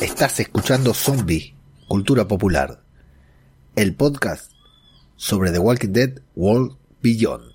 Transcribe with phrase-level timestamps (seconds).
[0.00, 1.56] Estás escuchando Zombie,
[1.88, 2.84] Cultura Popular,
[3.74, 4.52] el podcast
[5.16, 7.54] sobre The Walking Dead World Beyond.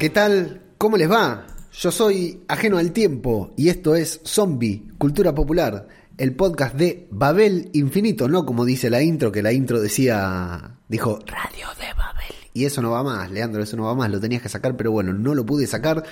[0.00, 0.62] ¿Qué tal?
[0.78, 1.46] ¿Cómo les va?
[1.72, 5.86] Yo soy Ajeno al Tiempo y esto es Zombie, Cultura Popular,
[6.18, 11.20] el podcast de Babel Infinito, no como dice la intro, que la intro decía, dijo
[11.24, 12.34] Radio de Babel.
[12.52, 14.90] Y eso no va más, Leandro, eso no va más, lo tenías que sacar, pero
[14.90, 16.02] bueno, no lo pude sacar.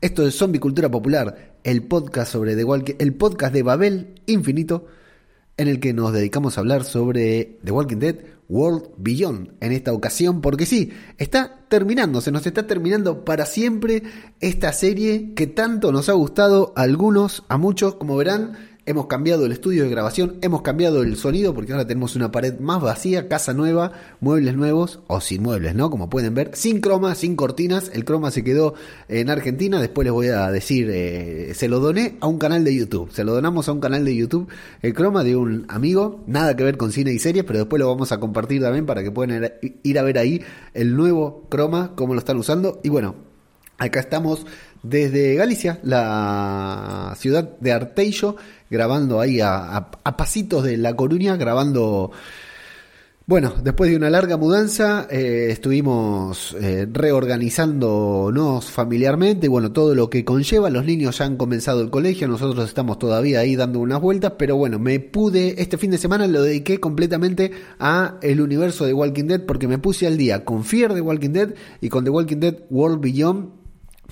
[0.00, 4.86] Esto es Zombie Cultura Popular, el podcast sobre The Walking, el podcast de Babel Infinito,
[5.58, 8.16] en el que nos dedicamos a hablar sobre The Walking Dead
[8.48, 14.02] World Beyond en esta ocasión, porque sí, está terminando, se nos está terminando para siempre
[14.40, 19.44] esta serie que tanto nos ha gustado a algunos, a muchos, como verán, Hemos cambiado
[19.44, 23.28] el estudio de grabación, hemos cambiado el sonido porque ahora tenemos una pared más vacía,
[23.28, 25.90] casa nueva, muebles nuevos o sin muebles, ¿no?
[25.90, 27.90] Como pueden ver, sin croma, sin cortinas.
[27.92, 28.74] El croma se quedó
[29.08, 29.80] en Argentina.
[29.80, 33.12] Después les voy a decir, eh, se lo doné a un canal de YouTube.
[33.12, 34.48] Se lo donamos a un canal de YouTube.
[34.80, 37.88] El croma de un amigo, nada que ver con cine y series, pero después lo
[37.88, 39.52] vamos a compartir también para que puedan
[39.82, 42.80] ir a ver ahí el nuevo croma, cómo lo están usando.
[42.82, 43.14] Y bueno,
[43.76, 44.46] acá estamos
[44.82, 48.36] desde Galicia, la ciudad de Arteixo
[48.70, 52.12] grabando ahí a, pasitos de La Coruña, grabando...
[53.26, 60.24] Bueno, después de una larga mudanza, eh, estuvimos eh, reorganizándonos familiarmente, bueno, todo lo que
[60.24, 64.32] conlleva, los niños ya han comenzado el colegio, nosotros estamos todavía ahí dando unas vueltas,
[64.36, 68.94] pero bueno, me pude, este fin de semana lo dediqué completamente a el universo de
[68.94, 72.10] Walking Dead, porque me puse al día con Fear de Walking Dead y con The
[72.10, 73.59] Walking Dead World Beyond,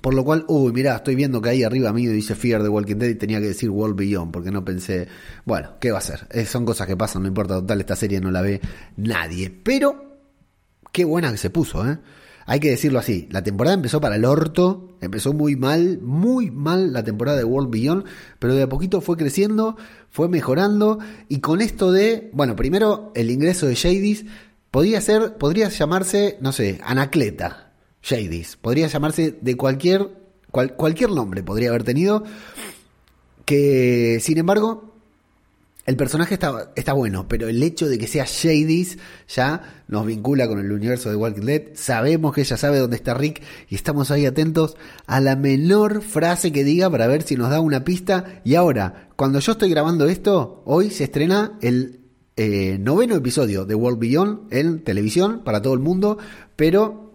[0.03, 2.97] por lo cual, uy, mirá, estoy viendo que ahí arriba mío dice Fear de Walking
[2.97, 5.09] Dead y tenía que decir World Beyond, porque no pensé,
[5.45, 6.27] bueno, ¿qué va a ser?
[6.31, 8.61] Eh, son cosas que pasan, no importa, total, esta serie no la ve
[8.97, 9.51] nadie.
[9.51, 10.19] Pero,
[10.93, 11.99] qué buena que se puso, ¿eh?
[12.51, 16.95] Hay que decirlo así, la temporada empezó para el orto, empezó muy mal, muy mal
[16.95, 18.05] la temporada de World Beyond,
[18.39, 19.77] pero de a poquito fue creciendo,
[20.09, 24.25] fue mejorando, y con esto de, bueno, primero el ingreso de Shadys,
[24.71, 27.68] podría ser, podría llamarse, no sé, Anacleta,
[28.03, 28.57] Jadis.
[28.57, 30.09] Podría llamarse de cualquier,
[30.51, 32.25] cualquier nombre, podría haber tenido.
[33.45, 34.89] Que, sin embargo,
[35.89, 40.47] el personaje está, está, bueno, pero el hecho de que sea Jadis ya nos vincula
[40.47, 41.63] con el universo de Walking Dead.
[41.73, 44.77] Sabemos que ella sabe dónde está Rick y estamos ahí atentos
[45.07, 48.43] a la menor frase que diga para ver si nos da una pista.
[48.45, 52.01] Y ahora, cuando yo estoy grabando esto, hoy se estrena el
[52.37, 56.19] eh, noveno episodio de World Beyond en televisión para todo el mundo,
[56.55, 57.08] pero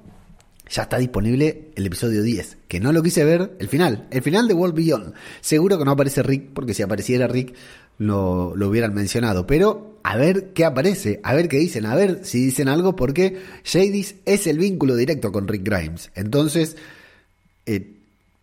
[0.73, 4.47] ya está disponible el episodio 10, que no lo quise ver, el final, el final
[4.47, 5.13] de World Beyond.
[5.39, 7.53] Seguro que no aparece Rick, porque si apareciera Rick
[7.99, 12.21] lo, lo hubieran mencionado, pero a ver qué aparece, a ver qué dicen, a ver
[12.23, 16.09] si dicen algo, porque Jadis es el vínculo directo con Rick Grimes.
[16.15, 16.75] Entonces,
[17.67, 17.99] eh,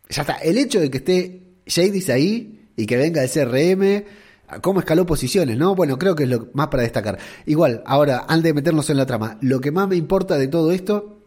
[0.09, 4.79] ya está, el hecho de que esté Jadis ahí y que venga de CRM, cómo
[4.79, 5.75] escaló posiciones, ¿no?
[5.75, 7.19] Bueno, creo que es lo más para destacar.
[7.45, 10.71] Igual, ahora, antes de meternos en la trama, lo que más me importa de todo
[10.71, 11.20] esto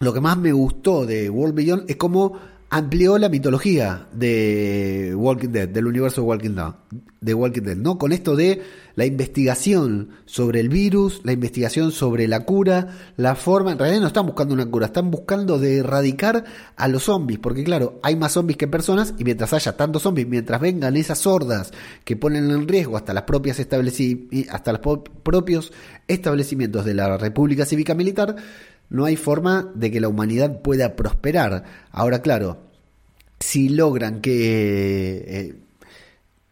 [0.00, 2.38] lo que más me gustó de World Beyond es cómo
[2.74, 6.74] amplió la mitología de Walking Dead, del universo de Walking Dead,
[7.20, 7.98] de Walking Dead, ¿no?
[7.98, 8.62] Con esto de
[8.96, 14.08] la investigación sobre el virus, la investigación sobre la cura, la forma, en realidad no
[14.08, 16.44] están buscando una cura, están buscando de erradicar
[16.74, 20.26] a los zombies, porque claro, hay más zombies que personas y mientras haya tantos zombies,
[20.26, 21.72] mientras vengan esas hordas
[22.04, 24.80] que ponen en riesgo hasta las propias hasta los
[25.22, 25.72] propios
[26.08, 28.34] establecimientos de la República Cívica Militar,
[28.90, 31.64] no hay forma de que la humanidad pueda prosperar.
[31.90, 32.58] Ahora, claro,
[33.40, 35.54] si logran que eh,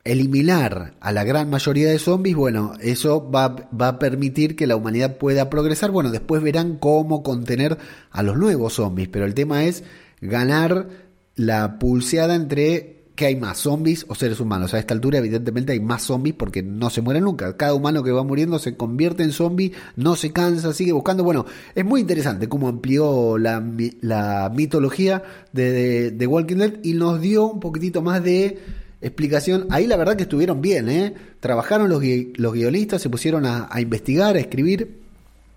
[0.05, 4.77] eliminar a la gran mayoría de zombies, bueno, eso va, va, a permitir que la
[4.77, 5.91] humanidad pueda progresar.
[5.91, 7.79] Bueno, después verán cómo contener
[8.11, 9.85] a los nuevos zombies, pero el tema es
[10.21, 10.89] ganar
[11.37, 14.73] la pulseada entre que hay más zombies o seres humanos.
[14.75, 17.57] A esta altura, evidentemente, hay más zombies porque no se mueren nunca.
[17.57, 21.25] Cada humano que va muriendo se convierte en zombie, no se cansa, sigue buscando.
[21.25, 23.63] Bueno, es muy interesante cómo amplió la,
[24.01, 28.59] la mitología de, de, Walking Dead y nos dio un poquitito más de
[29.01, 29.67] explicación.
[29.71, 31.15] Ahí la verdad que estuvieron bien, ¿eh?
[31.41, 32.03] Trabajaron los,
[32.37, 35.03] los guionistas, se pusieron a investigar, a escribir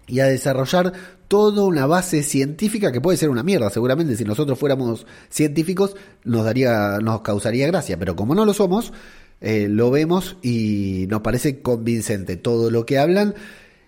[0.07, 0.93] y a desarrollar
[1.27, 6.45] toda una base científica que puede ser una mierda, seguramente si nosotros fuéramos científicos nos
[6.45, 8.93] daría, nos causaría gracia, pero como no lo somos,
[9.41, 13.35] eh, lo vemos y nos parece convincente todo lo que hablan.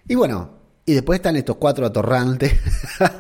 [0.08, 0.52] Y bueno,
[0.86, 2.54] y después están estos cuatro atorrantes,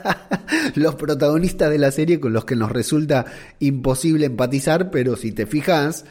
[0.75, 3.25] los protagonistas de la serie con los que nos resulta
[3.59, 6.05] imposible empatizar, pero si te fijas,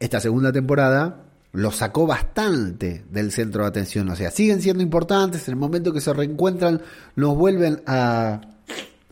[0.00, 4.08] esta segunda temporada lo sacó bastante del centro de atención.
[4.10, 6.82] O sea, siguen siendo importantes, en el momento que se reencuentran
[7.16, 8.40] nos vuelven a,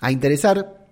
[0.00, 0.87] a interesar,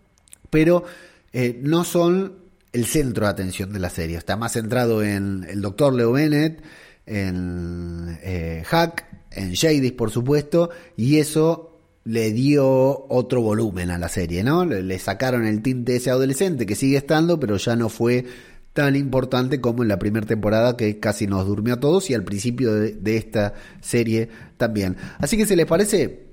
[0.50, 0.84] pero
[1.32, 4.16] eh, no son el centro de atención de la serie.
[4.16, 6.62] Está más centrado en el doctor Leo Bennett,
[7.06, 14.08] en eh, Hack, en Jadis, por supuesto, y eso le dio otro volumen a la
[14.08, 14.64] serie, ¿no?
[14.64, 18.26] Le, sacaron el tinte ese adolescente que sigue estando, pero ya no fue
[18.74, 22.24] tan importante como en la primera temporada que casi nos durmió a todos y al
[22.24, 24.28] principio de, esta serie
[24.58, 24.96] también.
[25.18, 26.24] Así que se les parece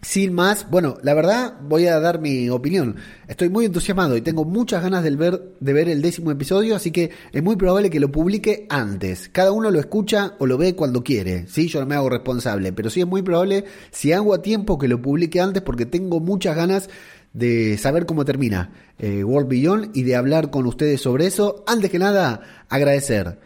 [0.00, 2.96] sin más, bueno, la verdad voy a dar mi opinión.
[3.26, 6.90] Estoy muy entusiasmado y tengo muchas ganas de ver, de ver el décimo episodio, así
[6.90, 9.30] que es muy probable que lo publique antes.
[9.30, 11.68] Cada uno lo escucha o lo ve cuando quiere, ¿sí?
[11.68, 14.88] Yo no me hago responsable, pero sí es muy probable, si hago a tiempo, que
[14.88, 16.90] lo publique antes porque tengo muchas ganas
[17.34, 21.64] de saber cómo termina eh, World Beyond y de hablar con ustedes sobre eso.
[21.66, 22.40] Antes que nada,
[22.70, 23.38] agradecer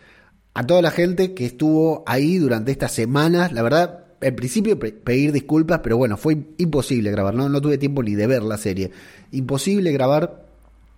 [0.54, 3.52] a toda la gente que estuvo ahí durante estas semanas.
[3.52, 7.48] La verdad, en principio pedir disculpas, pero bueno, fue imposible grabar, ¿no?
[7.48, 8.90] no tuve tiempo ni de ver la serie.
[9.32, 10.46] Imposible grabar,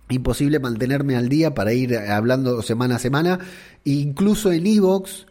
[0.09, 3.39] imposible mantenerme al día para ir hablando semana a semana.
[3.85, 5.27] Incluso en Evox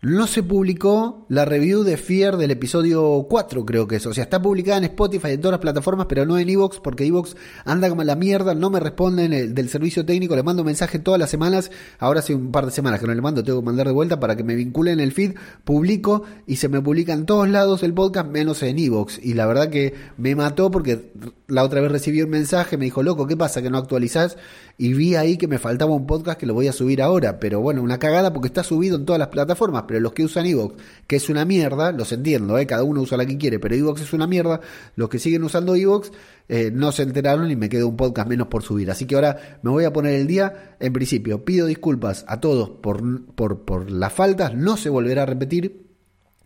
[0.00, 4.06] no se publicó la review de Fear del episodio 4, creo que es.
[4.06, 7.04] O sea, está publicada en Spotify, en todas las plataformas, pero no en Evox, porque
[7.04, 11.00] Evox anda como la mierda, no me responden el, del servicio técnico, le mando mensaje
[11.00, 11.70] todas las semanas.
[11.98, 14.20] Ahora hace un par de semanas que no le mando, tengo que mandar de vuelta
[14.20, 15.34] para que me vinculen el feed.
[15.64, 19.18] Publico y se me publica en todos lados el podcast, menos en Evox.
[19.22, 21.12] Y la verdad que me mató porque
[21.48, 24.36] la otra vez recibí un mensaje, me dijo, loco, ¿qué pasa que no actualizás?
[24.80, 27.40] Y vi ahí que me faltaba un podcast que lo voy a subir ahora.
[27.40, 30.46] Pero bueno, una cagada porque está subido en todas las plataformas pero los que usan
[30.46, 32.66] Evox, que es una mierda, los entiendo, ¿eh?
[32.66, 34.60] cada uno usa la que quiere, pero Evox es una mierda,
[34.94, 36.12] los que siguen usando Evox
[36.48, 38.90] eh, no se enteraron y me quedó un podcast menos por subir.
[38.90, 40.76] Así que ahora me voy a poner el día.
[40.78, 45.26] En principio, pido disculpas a todos por, por, por las faltas, no se volverá a
[45.26, 45.87] repetir.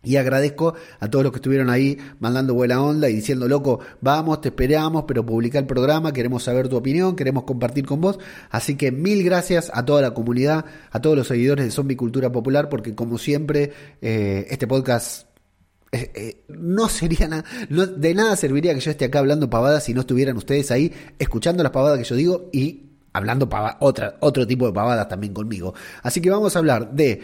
[0.05, 4.41] Y agradezco a todos los que estuvieron ahí mandando buena onda y diciendo, loco, vamos,
[4.41, 8.19] te esperamos, pero publica el programa, queremos saber tu opinión, queremos compartir con vos.
[8.51, 12.33] Así que mil gracias a toda la comunidad, a todos los seguidores de Zombie Cultura
[12.33, 15.29] Popular, porque como siempre, eh, este podcast
[15.93, 19.95] eh, eh, no sería nada, de nada serviría que yo esté acá hablando pavadas si
[19.95, 23.49] no estuvieran ustedes ahí escuchando las pavadas que yo digo y hablando
[23.79, 25.75] otra, otro tipo de pavadas también conmigo.
[26.03, 27.23] Así que vamos a hablar de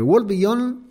[0.00, 0.85] World Beyond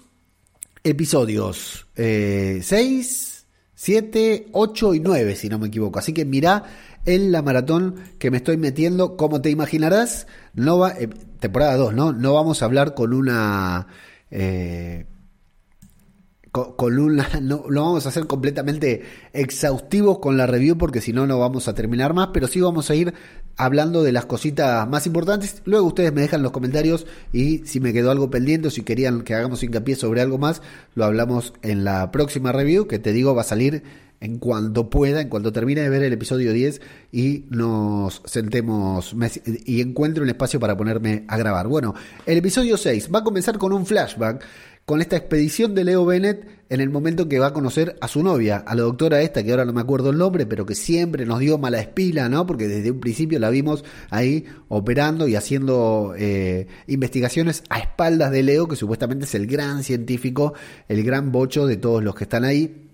[0.85, 3.35] episodios 6,
[3.75, 5.99] 7, 8 y 9, si no me equivoco.
[5.99, 6.63] Así que mirá
[7.05, 11.09] en la maratón que me estoy metiendo, como te imaginarás, no va, eh,
[11.39, 12.13] temporada 2, ¿no?
[12.13, 13.87] No vamos a hablar con una...
[14.31, 15.05] Eh,
[16.63, 19.03] con, una, no, no, vamos a hacer completamente
[19.33, 22.89] exhaustivos con la review porque si no no vamos a terminar más, pero sí vamos
[22.89, 23.13] a ir
[23.57, 25.61] hablando de las cositas más importantes.
[25.65, 29.23] Luego ustedes me dejan los comentarios y si me quedó algo pendiente o si querían
[29.23, 30.61] que hagamos hincapié sobre algo más,
[30.93, 33.83] lo hablamos en la próxima review que te digo va a salir
[34.21, 36.81] en cuanto pueda, en cuanto termine de ver el episodio 10
[37.11, 39.13] y nos sentemos
[39.65, 41.67] y encuentre un espacio para ponerme a grabar.
[41.67, 41.93] Bueno,
[42.25, 44.43] el episodio 6 va a comenzar con un flashback
[44.85, 48.21] con esta expedición de Leo Bennett en el momento que va a conocer a su
[48.23, 51.25] novia, a la doctora esta, que ahora no me acuerdo el nombre, pero que siempre
[51.25, 52.45] nos dio mala espila, ¿no?
[52.45, 58.43] Porque desde un principio la vimos ahí operando y haciendo eh, investigaciones a espaldas de
[58.43, 60.53] Leo, que supuestamente es el gran científico,
[60.87, 62.85] el gran bocho de todos los que están ahí.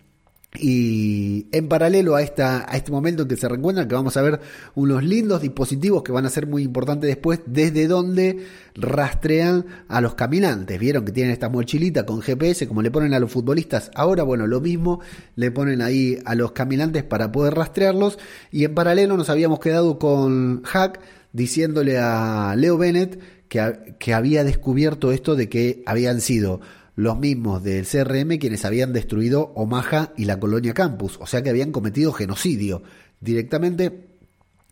[0.59, 4.21] Y en paralelo a, esta, a este momento en que se reencuentran, que vamos a
[4.21, 4.42] ver
[4.75, 10.16] unos lindos dispositivos que van a ser muy importantes después, desde donde rastrean a los
[10.16, 10.78] caminantes.
[10.78, 13.92] Vieron que tienen esta mochilita con GPS, como le ponen a los futbolistas.
[13.95, 14.99] Ahora, bueno, lo mismo
[15.37, 18.19] le ponen ahí a los caminantes para poder rastrearlos.
[18.52, 20.99] Y en paralelo nos habíamos quedado con Hack
[21.31, 26.59] diciéndole a Leo Bennett que, que había descubierto esto de que habían sido
[27.01, 31.49] los mismos del CRM quienes habían destruido Omaha y la colonia Campus, o sea que
[31.49, 32.83] habían cometido genocidio
[33.19, 34.07] directamente.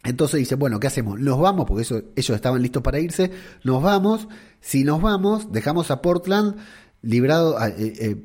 [0.03, 1.19] Entonces dice, bueno, ¿qué hacemos?
[1.19, 1.81] Nos vamos, porque
[2.15, 3.31] ellos estaban listos para irse,
[3.63, 4.27] nos vamos,
[4.62, 6.55] si nos vamos, dejamos a Portland
[7.01, 8.15] librado, eh, eh,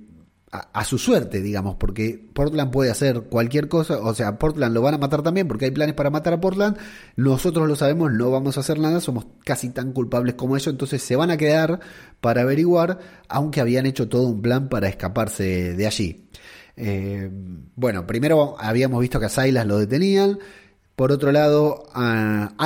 [0.55, 4.95] a, su suerte, digamos, porque Portland puede hacer cualquier cosa, o sea, Portland lo van
[4.95, 6.77] a matar también porque hay planes para matar a Portland,
[7.17, 11.03] nosotros lo sabemos, no vamos a hacer nada, somos casi tan culpables como ellos, entonces
[11.03, 11.81] se van a quedar
[12.21, 16.29] para averiguar, aunque habían hecho todo un plan para escaparse de allí.
[16.77, 17.29] Eh,
[17.75, 20.39] bueno, primero habíamos visto que a Silas lo detenían,
[20.95, 21.87] por otro lado,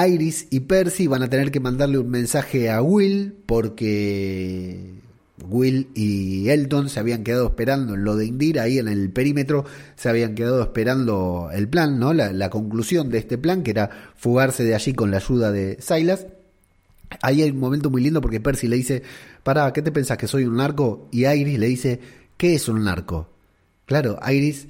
[0.06, 5.00] Iris y Percy van a tener que mandarle un mensaje a Will porque
[5.46, 9.64] Will y Elton se habían quedado esperando en lo de Indira, ahí en el perímetro
[9.96, 12.12] se habían quedado esperando el plan, ¿no?
[12.12, 16.26] La, conclusión de este plan, que era fugarse de allí con la ayuda de Silas.
[17.22, 19.02] Ahí hay un momento muy lindo porque Percy le dice,
[19.42, 21.08] para, ¿qué te pensás que soy un narco?
[21.10, 22.00] Y Iris le dice,
[22.36, 23.30] ¿qué es un narco?
[23.86, 24.68] Claro, Iris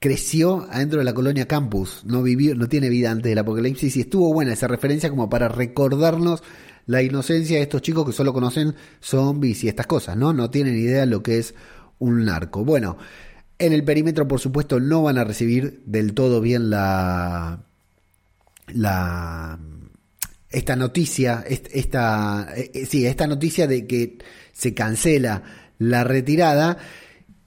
[0.00, 4.00] creció adentro de la colonia campus, no vivió, no tiene vida antes del apocalipsis y
[4.00, 6.42] estuvo buena esa referencia como para recordarnos
[6.86, 10.32] la inocencia de estos chicos que solo conocen zombies y estas cosas, ¿no?
[10.32, 11.54] No tienen idea de lo que es
[11.98, 12.64] un narco.
[12.64, 12.96] Bueno,
[13.58, 17.64] en el perímetro, por supuesto, no van a recibir del todo bien la.
[18.68, 19.58] la
[20.48, 24.18] esta noticia, esta, eh, sí, esta noticia de que
[24.52, 25.42] se cancela
[25.78, 26.78] la retirada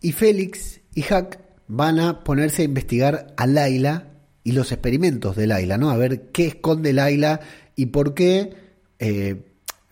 [0.01, 4.09] y Félix y Hack van a ponerse a investigar a Laila
[4.43, 5.91] y los experimentos de Laila, ¿no?
[5.91, 7.39] A ver qué esconde Laila
[7.75, 8.53] y por qué,
[8.99, 9.37] eh,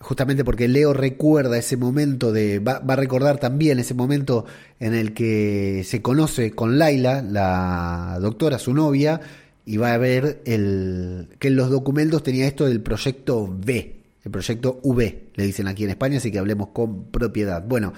[0.00, 4.44] justamente porque Leo recuerda ese momento de, va, a recordar también ese momento
[4.78, 9.20] en el que se conoce con Laila, la doctora, su novia,
[9.64, 14.30] y va a ver el, que en los documentos tenía esto del proyecto B, el
[14.30, 17.62] proyecto V, le dicen aquí en España, así que hablemos con propiedad.
[17.66, 17.92] Bueno,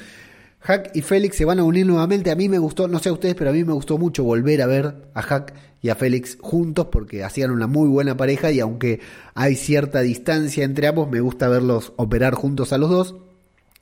[0.61, 2.31] Hack y Félix se van a unir nuevamente.
[2.31, 4.61] A mí me gustó, no sé a ustedes, pero a mí me gustó mucho volver
[4.61, 8.61] a ver a Hack y a Félix juntos porque hacían una muy buena pareja y
[8.61, 9.01] aunque
[9.35, 13.15] hay cierta distancia entre ambos, me gusta verlos operar juntos a los dos.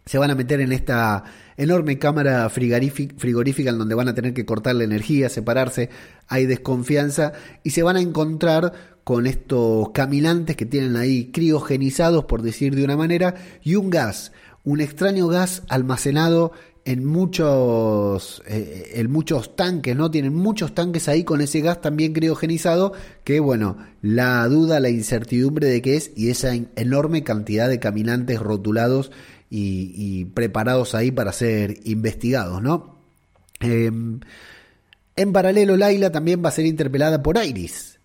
[0.06, 1.24] Se van a meter en esta
[1.56, 5.90] enorme cámara frigorífica en donde van a tener que cortar la energía, separarse,
[6.28, 7.32] hay desconfianza
[7.64, 12.84] y se van a encontrar con estos caminantes que tienen ahí criogenizados, por decir de
[12.84, 14.32] una manera, y un gas
[14.68, 16.52] un extraño gas almacenado
[16.84, 20.10] en muchos, eh, en muchos tanques, ¿no?
[20.10, 22.92] Tienen muchos tanques ahí con ese gas también criogenizado,
[23.24, 28.40] que bueno, la duda, la incertidumbre de qué es y esa enorme cantidad de caminantes
[28.40, 29.10] rotulados
[29.48, 32.98] y, preparados ahí para ser investigados, ¿no?
[33.60, 34.20] Em,
[35.16, 37.97] en paralelo, Laila también va a ser interpelada por Iris,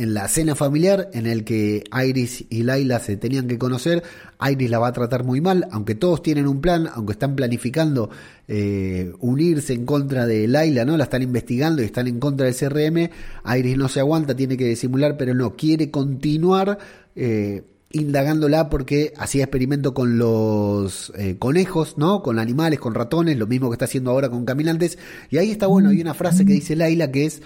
[0.00, 4.02] en la cena familiar en el que Iris y Laila se tenían que conocer,
[4.40, 8.08] Iris la va a tratar muy mal, aunque todos tienen un plan, aunque están planificando
[8.48, 10.96] eh, unirse en contra de Laila, ¿no?
[10.96, 13.10] La están investigando y están en contra del CRM,
[13.58, 16.78] Iris no se aguanta, tiene que disimular, pero no, quiere continuar
[17.14, 22.22] eh, indagándola porque hacía experimento con los eh, conejos, ¿no?
[22.22, 24.96] Con animales, con ratones, lo mismo que está haciendo ahora con caminantes,
[25.28, 27.42] y ahí está bueno, hay una frase que dice Laila que es,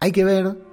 [0.00, 0.67] hay que ver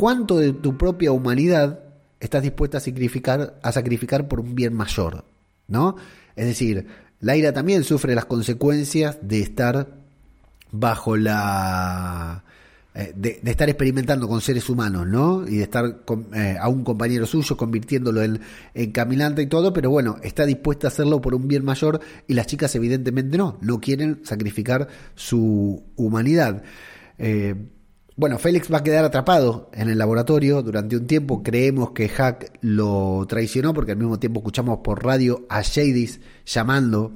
[0.00, 1.80] ¿Cuánto de tu propia humanidad
[2.20, 5.26] estás dispuesta a sacrificar, a sacrificar por un bien mayor?
[5.68, 5.94] ¿No?
[6.34, 6.86] Es decir,
[7.20, 9.88] Laira también sufre las consecuencias de estar
[10.72, 12.44] bajo la.
[12.94, 15.46] Eh, de, estar experimentando con seres humanos, ¿no?
[15.46, 15.98] Y de estar
[16.34, 18.40] eh, a un compañero suyo, convirtiéndolo en,
[18.92, 22.46] caminante y todo, pero bueno, está dispuesta a hacerlo por un bien mayor y las
[22.46, 26.62] chicas, evidentemente, no, no quieren sacrificar su humanidad.
[27.18, 27.54] Eh,
[28.16, 31.42] bueno, Félix va a quedar atrapado en el laboratorio durante un tiempo.
[31.42, 37.12] Creemos que Hack lo traicionó porque al mismo tiempo escuchamos por radio a Jadis llamando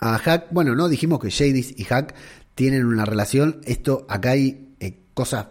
[0.00, 0.46] a Hack.
[0.50, 2.14] Bueno, no dijimos que Jadis y Hack
[2.54, 3.60] tienen una relación.
[3.64, 5.46] Esto acá hay eh, cosas,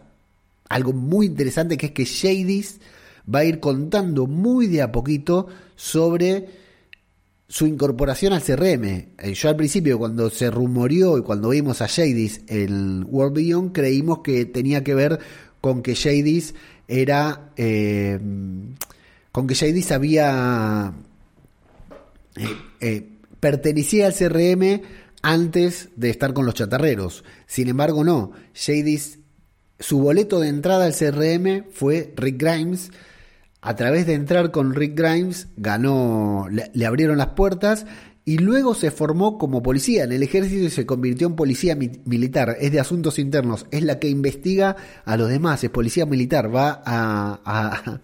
[0.70, 2.82] algo muy interesante que es que Jadis
[3.34, 6.67] va a ir contando muy de a poquito sobre
[7.48, 8.86] su incorporación al CRM.
[9.18, 13.72] Eh, yo al principio, cuando se rumoreó y cuando vimos a Jadis en World Beyond,
[13.72, 15.20] creímos que tenía que ver
[15.62, 16.54] con que Jadis
[16.88, 17.52] era.
[17.56, 18.20] Eh,
[19.32, 20.94] con que Jadis había.
[22.80, 24.82] Eh, pertenecía al CRM
[25.22, 27.24] antes de estar con los chatarreros.
[27.46, 28.32] Sin embargo, no.
[28.54, 29.20] Jadis.
[29.80, 32.90] Su boleto de entrada al CRM fue Rick Grimes
[33.62, 37.86] a través de entrar con Rick Grimes, ganó, le, abrieron las puertas
[38.24, 40.04] y luego se formó como policía.
[40.04, 42.58] En el ejército y se convirtió en policía militar.
[42.60, 46.82] Es de asuntos internos, es la que investiga a los demás, es policía militar, va
[46.86, 48.02] a,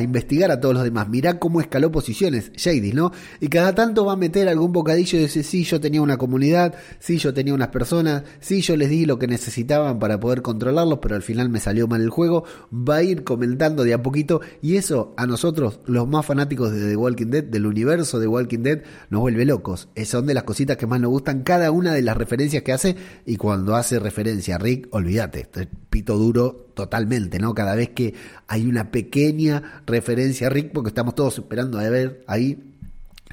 [0.00, 1.08] investigar a todos los demás.
[1.08, 3.12] Mirá cómo escaló posiciones, Shady, ¿no?
[3.40, 6.74] Y cada tanto va a meter algún bocadillo y dice, sí, yo tenía una comunidad,
[6.98, 10.98] sí, yo tenía unas personas, sí, yo les di lo que necesitaban para poder controlarlos,
[11.00, 12.44] pero al final me salió mal el juego.
[12.72, 16.88] Va a ir comentando de a poquito y eso a nosotros, los más fanáticos de
[16.88, 19.88] The Walking Dead, del universo de Walking Dead, nos vuelve locos.
[20.04, 22.96] Son de las cositas que más nos gustan, cada una de las referencias que hace
[23.24, 25.48] y cuando hace referencia a Rick, olvídate,
[25.90, 27.54] pito duro totalmente, ¿no?
[27.54, 28.14] Cada vez que
[28.46, 29.55] hay una pequeña
[29.86, 32.76] referencia a Rick, porque estamos todos esperando a ver ahí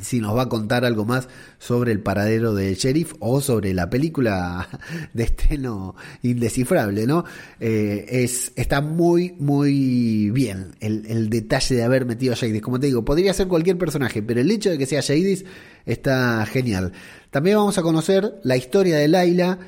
[0.01, 1.27] si nos va a contar algo más
[1.59, 4.67] sobre el paradero del sheriff o sobre la película
[5.13, 7.25] de estreno indescifrable, ¿no?
[7.59, 12.61] Eh, es, está muy, muy bien el, detalle de haber metido a Jadis.
[12.61, 15.45] Como te digo, podría ser cualquier personaje, pero el hecho de que sea Jadis
[15.85, 16.91] está genial.
[17.29, 19.59] También vamos a conocer la historia de Laila,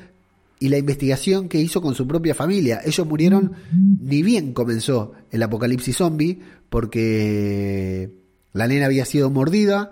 [0.58, 2.80] y la investigación que hizo con su propia familia.
[2.84, 8.10] Ellos murieron ni bien comenzó el apocalipsis zombie, porque
[8.52, 9.90] la nena había sido mordida,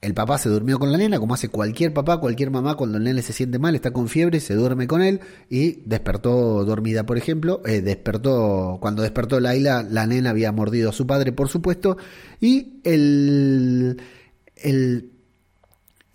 [0.00, 3.04] el papá se durmió con la nena, como hace cualquier papá, cualquier mamá, cuando el
[3.04, 7.18] nene se siente mal, está con fiebre, se duerme con él y despertó dormida, por
[7.18, 7.62] ejemplo.
[7.66, 11.96] Eh, despertó, cuando despertó Laila, la nena había mordido a su padre, por supuesto.
[12.40, 14.00] Y el,
[14.54, 15.10] el,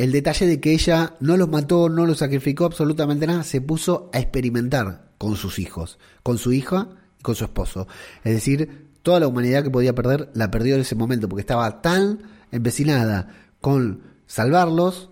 [0.04, 4.10] el detalle de que ella no los mató, no los sacrificó absolutamente nada, se puso
[4.12, 7.88] a experimentar con sus hijos, con su hija y con su esposo.
[8.26, 11.82] Es decir, toda la humanidad que podía perder, la perdió en ese momento, porque estaba
[11.82, 12.20] tan
[12.52, 13.30] empecinada
[13.62, 15.10] con salvarlos,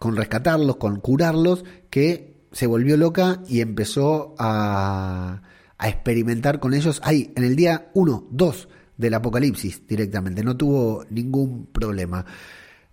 [0.00, 5.42] con rescatarlos, con curarlos, que se volvió loca y empezó a,
[5.80, 11.66] experimentar con ellos ahí, en el día 1, 2 del apocalipsis directamente, no tuvo ningún
[11.66, 12.24] problema.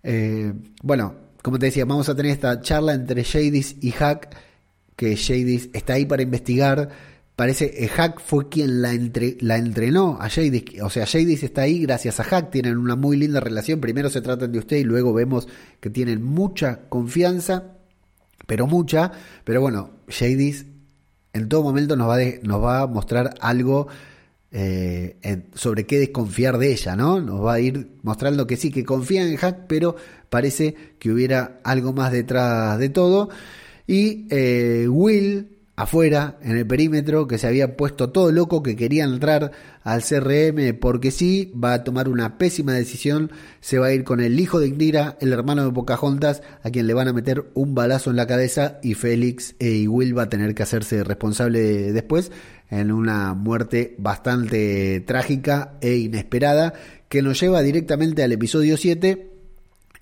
[0.04, 4.34] Eh, bueno, como te decía, vamos a tener esta charla entre Jadis y Hack,
[4.96, 6.90] que Jadis está ahí para investigar
[7.36, 10.64] parece que Hack fue quien la, entre, la entrenó a Jadis.
[10.82, 13.80] O sea, Jadis está ahí gracias a Hack, tienen una muy linda relación.
[13.80, 15.48] Primero se tratan de usted y luego vemos
[15.80, 17.78] que tienen mucha confianza,
[18.46, 19.12] pero mucha.
[19.44, 20.66] Pero bueno, Jadis
[21.32, 23.88] en todo momento nos va, nos va a mostrar algo
[24.50, 25.16] eh,
[25.54, 27.20] sobre qué desconfiar de ella, ¿no?
[27.20, 29.96] Nos va a ir mostrando que sí, que confía en Hack, pero
[30.32, 33.28] parece que hubiera algo más detrás de todo.
[33.86, 39.04] Y eh, Will afuera, en el perímetro, que se había puesto todo loco, que quería
[39.04, 44.04] entrar al CRM porque sí, va a tomar una pésima decisión, se va a ir
[44.04, 47.50] con el hijo de Indira, el hermano de Pocahontas, a quien le van a meter
[47.52, 51.04] un balazo en la cabeza y Félix e y Will va a tener que hacerse
[51.04, 52.32] responsable después
[52.70, 56.72] en una muerte bastante trágica e inesperada
[57.10, 59.31] que nos lleva directamente al episodio 7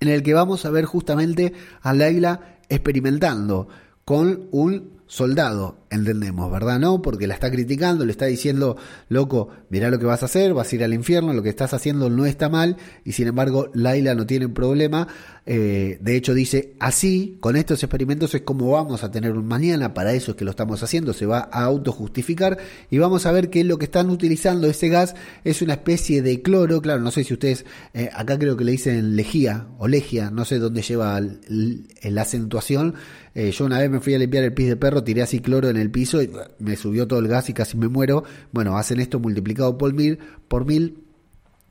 [0.01, 3.69] en el que vamos a ver justamente a Laila experimentando
[4.03, 6.79] con un soldado, entendemos, ¿verdad?
[6.79, 8.77] No, porque la está criticando, le está diciendo,
[9.09, 11.73] loco, mirá lo que vas a hacer, vas a ir al infierno, lo que estás
[11.73, 15.07] haciendo no está mal, y sin embargo Laila no tiene problema,
[15.45, 19.93] eh, de hecho dice, así, con estos experimentos es como vamos a tener un mañana,
[19.93, 22.57] para eso es que lo estamos haciendo, se va a autojustificar,
[22.89, 26.41] y vamos a ver que lo que están utilizando ese gas es una especie de
[26.41, 30.31] cloro, claro, no sé si ustedes, eh, acá creo que le dicen lejía o legia,
[30.31, 32.95] no sé dónde lleva la acentuación,
[33.33, 35.69] eh, yo una vez me fui a limpiar el pis de perro, tiré así cloro
[35.69, 38.23] en el piso y me subió todo el gas y casi me muero.
[38.51, 41.03] Bueno, hacen esto multiplicado por mil, por mil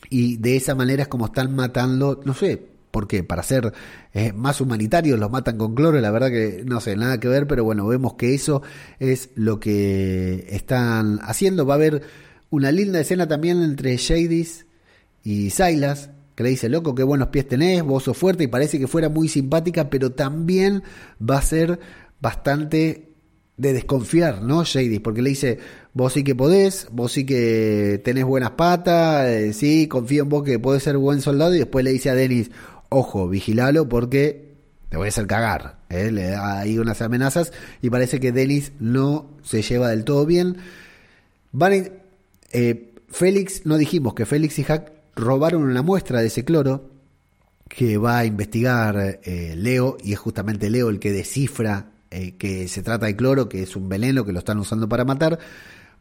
[0.08, 3.22] y de esa manera es como están matando, no sé, ¿Por qué?
[3.22, 3.72] Para ser
[4.12, 7.46] eh, más humanitarios los matan con cloro, la verdad que no sé, nada que ver,
[7.46, 8.62] pero bueno, vemos que eso
[8.98, 11.66] es lo que están haciendo.
[11.66, 12.02] Va a haber
[12.50, 14.66] una linda escena también entre Jadis
[15.22, 18.78] y Silas, que le dice, loco, qué buenos pies tenés, vos sos fuerte y parece
[18.80, 20.82] que fuera muy simpática, pero también
[21.22, 21.78] va a ser
[22.20, 23.09] bastante
[23.60, 24.64] de desconfiar, ¿no?
[24.64, 25.58] Shady, porque le dice,
[25.92, 30.44] vos sí que podés, vos sí que tenés buenas patas, eh, sí, confío en vos
[30.44, 32.50] que podés ser buen soldado, y después le dice a Dennis,
[32.88, 34.54] ojo, vigilalo porque
[34.88, 35.78] te voy a hacer cagar.
[35.90, 36.10] ¿eh?
[36.10, 40.56] Le da ahí unas amenazas y parece que Dennis no se lleva del todo bien.
[41.52, 41.92] Vale,
[42.52, 46.88] eh, Félix, no dijimos que Félix y Hack robaron una muestra de ese cloro
[47.68, 52.82] que va a investigar Leo y es justamente Leo el que descifra eh, que se
[52.82, 55.38] trata de cloro, que es un veneno que lo están usando para matar,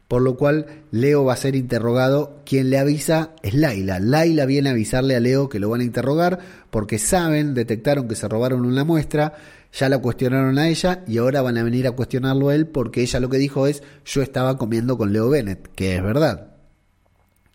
[0.08, 2.40] por lo cual Leo va a ser interrogado.
[2.44, 4.00] Quien le avisa es Laila.
[4.00, 8.16] Laila viene a avisarle a Leo que lo van a interrogar porque saben, detectaron que
[8.16, 9.34] se robaron una muestra,
[9.72, 13.02] ya la cuestionaron a ella y ahora van a venir a cuestionarlo a él porque
[13.02, 16.56] ella lo que dijo es yo estaba comiendo con Leo Bennett, que es verdad.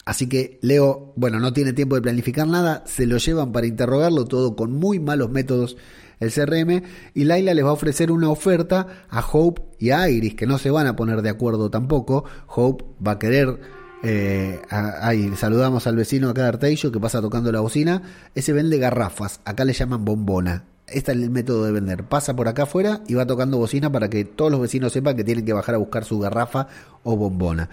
[0.06, 4.24] Así que Leo, bueno, no tiene tiempo de planificar nada, se lo llevan para interrogarlo
[4.24, 5.76] todo con muy malos métodos
[6.20, 10.36] el CRM y Laila les va a ofrecer una oferta a Hope y a Iris
[10.36, 12.26] que no se van a poner de acuerdo tampoco.
[12.48, 13.60] Hope va a querer
[14.08, 18.04] eh, ahí saludamos al vecino acá de Arteillo que pasa tocando la bocina.
[18.36, 20.66] Ese vende garrafas, acá le llaman bombona.
[20.88, 22.04] Este es el método de vender.
[22.04, 25.24] Pasa por acá afuera y va tocando bocina para que todos los vecinos sepan que
[25.24, 26.68] tienen que bajar a buscar su garrafa
[27.04, 27.70] o bombona.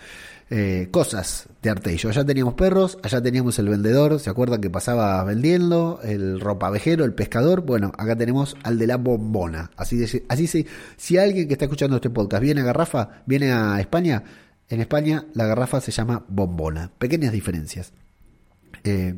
[0.55, 2.11] Eh, cosas de Artello.
[2.11, 5.99] Allá teníamos perros, allá teníamos el vendedor, ¿se acuerdan que pasaba vendiendo?
[6.05, 7.63] El ropavejero, el pescador.
[7.63, 9.71] Bueno, acá tenemos al de la bombona.
[9.79, 10.67] Así, de, así se,
[10.99, 14.25] si alguien que está escuchando este podcast viene a Garrafa, viene a España,
[14.69, 16.93] en España la garrafa se llama bombona.
[16.99, 17.95] Pequeñas diferencias.
[18.85, 19.15] Eh,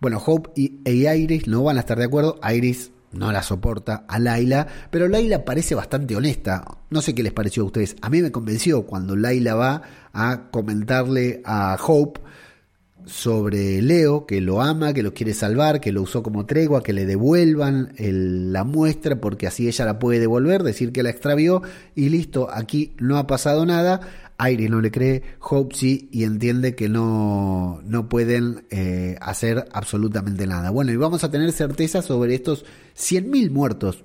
[0.00, 2.40] bueno, Hope y, e Iris no van a estar de acuerdo.
[2.42, 6.64] Iris no la soporta a Laila, pero Laila parece bastante honesta.
[6.90, 7.96] No sé qué les pareció a ustedes.
[8.02, 12.20] A mí me convenció cuando Laila va a comentarle a Hope
[13.06, 16.92] sobre Leo, que lo ama, que lo quiere salvar, que lo usó como tregua, que
[16.92, 21.62] le devuelvan la muestra porque así ella la puede devolver, decir que la extravió
[21.94, 24.00] y listo, aquí no ha pasado nada.
[24.36, 30.46] Iris no le cree, Hope sí y entiende que no, no pueden eh, hacer absolutamente
[30.46, 30.70] nada.
[30.70, 32.64] Bueno, y vamos a tener certeza sobre estos
[32.96, 34.02] 100.000 muertos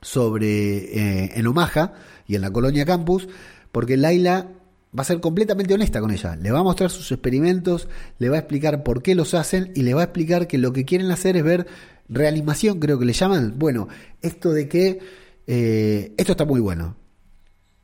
[0.00, 1.94] sobre, eh, en Omaha
[2.26, 3.28] y en la colonia campus,
[3.70, 4.48] porque Laila
[4.96, 6.36] va a ser completamente honesta con ella.
[6.36, 9.82] Le va a mostrar sus experimentos, le va a explicar por qué los hacen y
[9.82, 11.66] le va a explicar que lo que quieren hacer es ver
[12.08, 13.54] reanimación, creo que le llaman.
[13.58, 13.88] Bueno,
[14.20, 15.00] esto de que...
[15.46, 16.96] Eh, esto está muy bueno.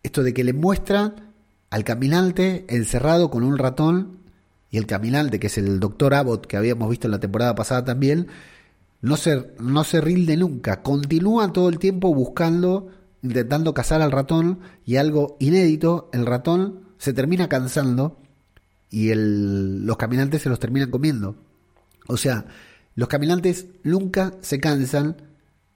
[0.03, 1.15] Esto de que le muestra
[1.71, 4.19] al caminante encerrado con un ratón
[4.71, 7.85] y el caminante, que es el doctor Abbott que habíamos visto en la temporada pasada
[7.85, 8.29] también,
[9.01, 12.89] no se, no se rinde nunca, continúa todo el tiempo buscando,
[13.23, 18.21] intentando cazar al ratón y algo inédito, el ratón se termina cansando
[18.91, 21.37] y el, los caminantes se los terminan comiendo.
[22.07, 22.47] O sea,
[22.95, 25.23] los caminantes nunca se cansan.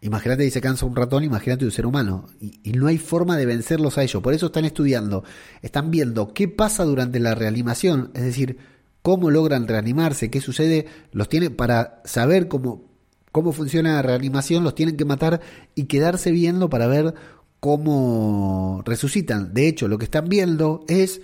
[0.00, 2.28] Imagínate si se cansa un ratón, imagínate un ser humano.
[2.40, 4.22] Y, no hay forma de vencerlos a ellos.
[4.22, 5.22] Por eso están estudiando,
[5.60, 8.10] están viendo qué pasa durante la reanimación.
[8.14, 8.58] Es decir,
[9.02, 10.86] cómo logran reanimarse, qué sucede.
[11.12, 12.90] Los tiene para saber cómo,
[13.30, 15.40] cómo funciona la reanimación, los tienen que matar
[15.76, 17.14] y quedarse viendo para ver
[17.62, 19.54] cómo resucitan.
[19.54, 21.20] De hecho, lo que están viendo es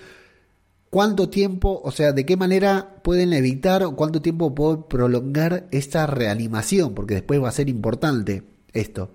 [0.88, 6.06] cuánto tiempo, o sea, de qué manera pueden evitar o cuánto tiempo pueden prolongar esta
[6.06, 9.10] reanimación, porque después va a ser importante esto.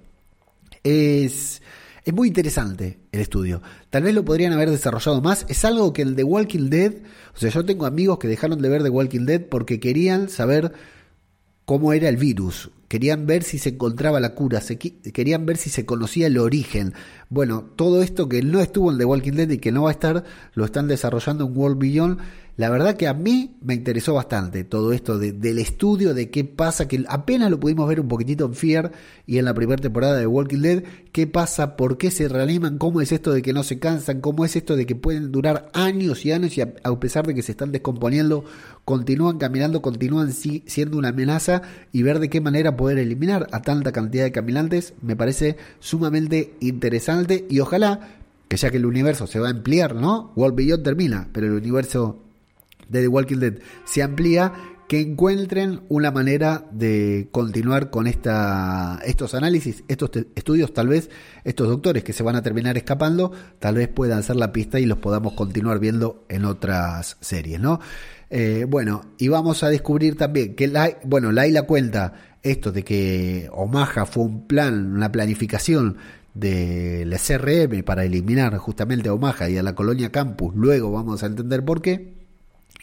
[0.83, 1.62] Es,
[2.03, 3.62] es muy interesante el estudio.
[3.89, 5.45] Tal vez lo podrían haber desarrollado más.
[5.47, 6.91] Es algo que el de Walking Dead,
[7.33, 10.73] o sea, yo tengo amigos que dejaron de ver The Walking Dead porque querían saber
[11.65, 15.69] cómo era el virus, querían ver si se encontraba la cura, se, querían ver si
[15.71, 16.93] se conocía el origen.
[17.30, 19.93] Bueno, todo esto que no estuvo en The Walking Dead y que no va a
[19.93, 20.23] estar,
[20.54, 22.19] lo están desarrollando en World Beyond.
[22.55, 26.87] La verdad que a mí me interesó bastante todo esto del estudio de qué pasa,
[26.87, 28.91] que apenas lo pudimos ver un poquitito en Fear
[29.25, 33.01] y en la primera temporada de Walking Dead, qué pasa, por qué se reaniman, cómo
[33.01, 36.27] es esto de que no se cansan, cómo es esto de que pueden durar años
[36.27, 38.45] y años y a, pesar de que se están descomponiendo,
[38.85, 43.91] continúan caminando, continúan siendo una amenaza y ver de qué manera poder eliminar a tanta
[43.91, 49.39] cantidad de caminantes me parece sumamente interesante y ojalá que ya que el universo se
[49.39, 50.31] va a ampliar, ¿no?
[50.35, 52.19] World Beyond termina, pero el universo
[52.89, 53.53] de The Walking Dead
[53.85, 54.53] se amplía,
[54.87, 61.09] que encuentren una manera de continuar con esta, estos análisis, estos estudios, tal vez
[61.43, 64.85] estos doctores que se van a terminar escapando, tal vez puedan ser la pista y
[64.85, 67.79] los podamos continuar viendo en otras series, ¿no?
[68.29, 73.49] Eh, bueno, y vamos a descubrir también que, la, bueno, Laila cuenta esto de que
[73.51, 75.97] Omaha fue un plan, una planificación
[76.33, 81.27] del CRM para eliminar justamente a Omaha y a la colonia Campus, luego vamos a
[81.27, 82.22] entender por qué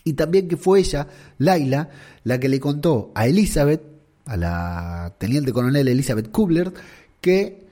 [0.04, 1.08] y también que fue ella,
[1.38, 1.90] Laila,
[2.24, 3.82] la que le contó a Elizabeth,
[4.26, 6.72] a la teniente coronel Elizabeth Kubler,
[7.20, 7.66] que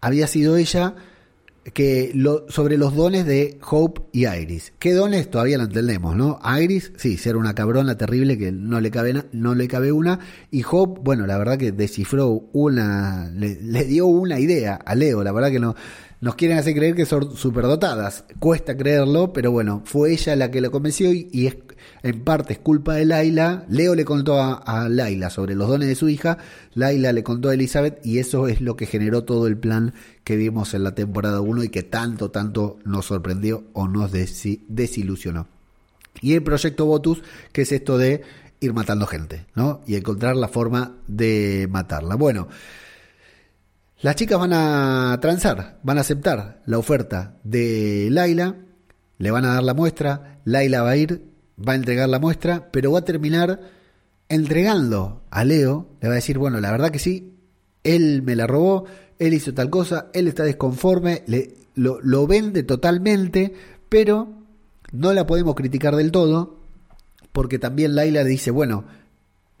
[0.00, 0.94] había sido ella
[1.74, 4.72] que lo, sobre los dones de Hope y Iris.
[4.78, 5.30] ¿Qué dones?
[5.30, 6.40] Todavía lo entendemos, ¿no?
[6.60, 10.18] Iris, sí, ser una cabrona terrible que no le cabe, no le cabe una.
[10.50, 15.32] Y Hope, bueno, la verdad que descifró una, le, dio una idea a Leo, la
[15.32, 15.76] verdad que no,
[16.20, 18.24] nos quieren hacer creer que son superdotadas.
[18.40, 21.56] Cuesta creerlo, pero bueno, fue ella la que lo convenció y, es,
[22.02, 23.64] en parte es culpa de Laila.
[23.68, 26.38] Leo le contó a, Laila sobre los dones de su hija,
[26.74, 30.36] Laila le contó a Elizabeth y eso es lo que generó todo el plan que
[30.36, 35.48] vimos en la temporada 1 y que tanto, tanto nos sorprendió o nos desilusionó.
[36.20, 38.22] Y el proyecto Botus, que es esto de
[38.60, 39.80] ir matando gente, ¿no?
[39.86, 42.14] Y encontrar la forma de matarla.
[42.14, 42.48] Bueno,
[44.02, 48.56] las chicas van a transar, van a aceptar la oferta de Laila,
[49.18, 52.70] le van a dar la muestra, Laila va a ir, va a entregar la muestra,
[52.72, 53.60] pero va a terminar
[54.28, 57.34] entregando a Leo, le va a decir, bueno, la verdad que sí,
[57.84, 58.84] él me la robó,
[59.18, 63.52] él hizo tal cosa, él está desconforme, le, lo, vende totalmente,
[63.88, 64.32] pero
[64.92, 66.60] no la podemos criticar del todo,
[67.32, 68.84] porque también Laila le dice, bueno,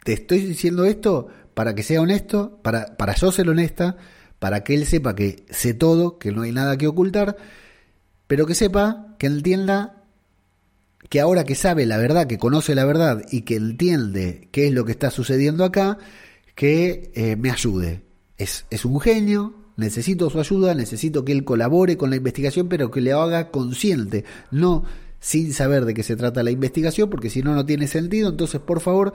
[0.04, 3.96] te estoy diciendo esto para que sea honesto, para, para yo ser honesta,
[4.38, 7.36] para que él sepa que sé todo, que no hay nada que ocultar,
[8.26, 10.01] pero que sepa, que entienda
[11.08, 14.72] que ahora que sabe la verdad, que conoce la verdad y que entiende qué es
[14.72, 15.98] lo que está sucediendo acá,
[16.54, 18.02] que eh, me ayude.
[18.38, 22.90] Es, es un genio, necesito su ayuda, necesito que él colabore con la investigación, pero
[22.90, 24.84] que le haga consciente, no
[25.20, 28.28] sin saber de qué se trata la investigación, porque si no, no tiene sentido.
[28.28, 29.12] Entonces, por favor,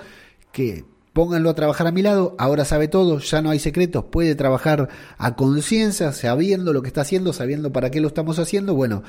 [0.54, 4.36] que pónganlo a trabajar a mi lado, ahora sabe todo, ya no hay secretos, puede
[4.36, 9.02] trabajar a conciencia, sabiendo lo que está haciendo, sabiendo para qué lo estamos haciendo, bueno,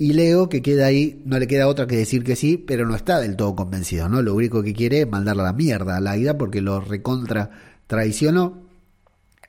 [0.00, 2.96] y Leo que queda ahí, no le queda otra que decir que sí, pero no
[2.96, 4.22] está del todo convencido, ¿no?
[4.22, 7.50] Lo único que quiere es mandarla a la mierda a la ida porque lo recontra
[7.86, 8.62] traicionó.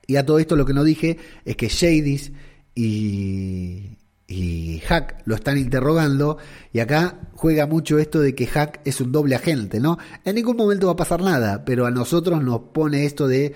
[0.08, 2.34] Y a todo esto lo que no dije es que Shadis
[2.76, 6.38] y, y Hack lo están interrogando
[6.74, 10.00] y acá juega mucho esto de que Hack es un doble agente, ¿no?
[10.26, 13.54] En ningún momento va a pasar nada, pero a nosotros nos pone esto de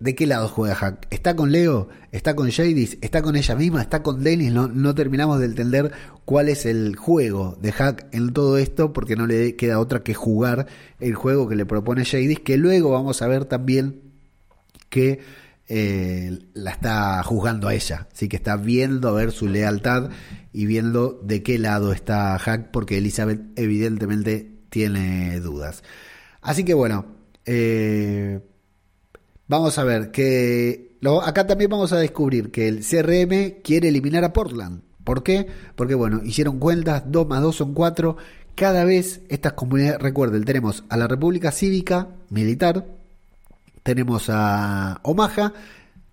[0.00, 1.06] ¿de qué lado juega Hack?
[1.10, 1.88] ¿Está con Leo?
[2.12, 2.98] ¿Está con Jadis?
[3.00, 3.82] ¿Está con ella misma?
[3.82, 4.52] ¿Está con Dennis?
[4.52, 5.92] No, terminamos de entender
[6.24, 10.14] cuál es el juego de Hack en todo esto porque no le queda otra que
[10.14, 10.66] jugar
[11.00, 14.02] el juego que le propone Jadis, que luego vamos a ver también
[14.88, 15.20] que
[15.68, 20.10] eh, la está juzgando a ella, así que está viendo a ver su lealtad
[20.52, 25.82] y viendo de qué lado está Hack, porque Elizabeth evidentemente tiene dudas.
[26.40, 27.04] Así que bueno,
[27.44, 28.40] eh,
[29.48, 34.32] vamos a ver que acá también vamos a descubrir que el CRM quiere eliminar a
[34.32, 34.82] Portland.
[35.04, 35.46] ¿Por qué?
[35.74, 38.16] Porque bueno, hicieron cuentas, 2 más 2 son 4.
[38.54, 42.86] Cada vez estas comunidades, recuerden, tenemos a la República Cívica Militar,
[43.82, 45.54] tenemos a Omaha,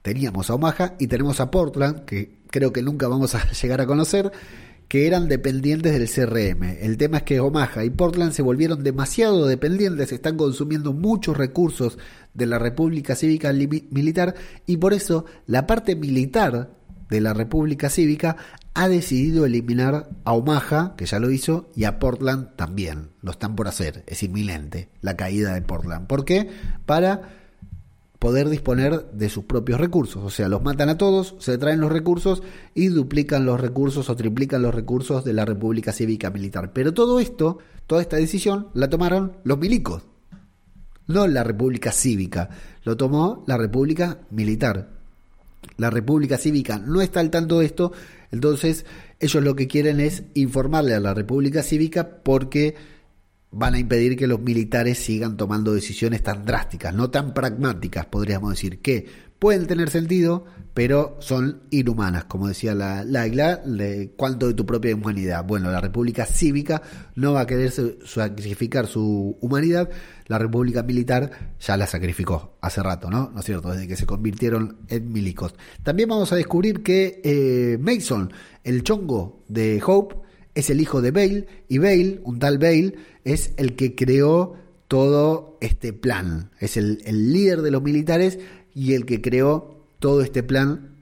[0.02, 3.86] teníamos a Omaha y tenemos a Portland, que creo que nunca vamos a llegar a
[3.86, 4.32] conocer,
[4.88, 6.64] que eran dependientes del CRM.
[6.82, 11.98] El tema es que Omaha y Portland se volvieron demasiado dependientes, están consumiendo muchos recursos
[12.34, 16.70] de la República Cívica Militar y por eso la parte militar
[17.10, 18.38] de la República Cívica
[18.74, 23.10] ha decidido eliminar a Omaha, que ya lo hizo, y a Portland también.
[23.22, 26.08] Lo están por hacer, es inminente la caída de Portland.
[26.08, 26.50] ¿Por qué?
[26.86, 27.45] Para
[28.20, 30.24] poder disponer de sus propios recursos.
[30.24, 34.16] O sea, los matan a todos, se traen los recursos y duplican los recursos o
[34.16, 36.74] triplican los recursos de la República Cívica Militar.
[36.74, 40.04] Pero todo esto, toda esta decisión, la tomaron los milicos,
[41.08, 42.50] no la República Cívica,
[42.84, 44.90] lo tomó la República Militar.
[45.78, 47.92] La República Cívica no está al tanto de esto,
[48.32, 48.86] entonces
[49.20, 52.76] ellos lo que quieren es informarle a la República Cívica porque
[53.58, 58.50] van a impedir que los militares sigan tomando decisiones tan drásticas, no tan pragmáticas, podríamos
[58.50, 59.06] decir, que
[59.40, 64.66] pueden tener sentido, pero son inhumanas, como decía la, la isla, de cuánto de tu
[64.66, 65.46] propia humanidad.
[65.46, 66.82] Bueno, la República Cívica
[67.16, 67.72] no va a querer
[68.04, 69.90] sacrificar su humanidad,
[70.28, 73.32] la República Militar ya la sacrificó hace rato, ¿no?
[73.34, 73.72] ¿No es cierto?
[73.72, 75.56] Desde que se convirtieron en milicos.
[75.82, 78.34] También vamos a descubrir que eh, Mason,
[78.66, 80.25] el chongo de Hope,
[80.56, 84.56] es el hijo de Bale, y Bale, un tal Bale, es el que creó
[84.88, 86.52] todo este plan.
[86.60, 88.40] Es el, líder de los militares
[88.74, 90.96] y el que creó todo este plan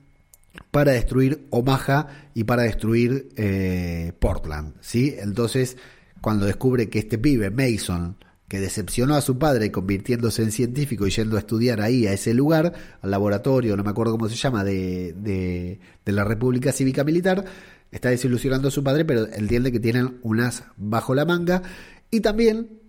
[0.72, 4.74] para destruir Omaha y para destruir eh, Portland.
[4.82, 5.16] ¿sí?
[5.20, 5.78] Entonces,
[6.20, 11.12] cuando descubre que este pibe, Mason, que decepcionó a su padre convirtiéndose en científico y
[11.12, 14.64] yendo a estudiar ahí, a ese lugar, al laboratorio, no me acuerdo cómo se llama,
[14.64, 17.46] de, de, de la República Cívica Militar,
[17.94, 21.62] está desilusionando a su padre, pero entiende que tienen unas bajo la manga
[22.10, 22.82] y también,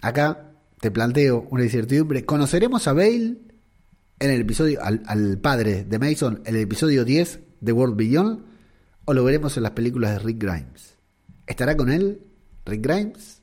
[0.00, 3.38] acá te planteo una incertidumbre, ¿conoceremos a Bale
[4.20, 8.44] en el episodio, al, padre de Mason, en el episodio 10 de World Beyond?
[9.04, 10.96] ¿O lo veremos en las películas de Rick Grimes?
[11.46, 12.22] ¿Estará con él
[12.64, 13.42] Rick Grimes?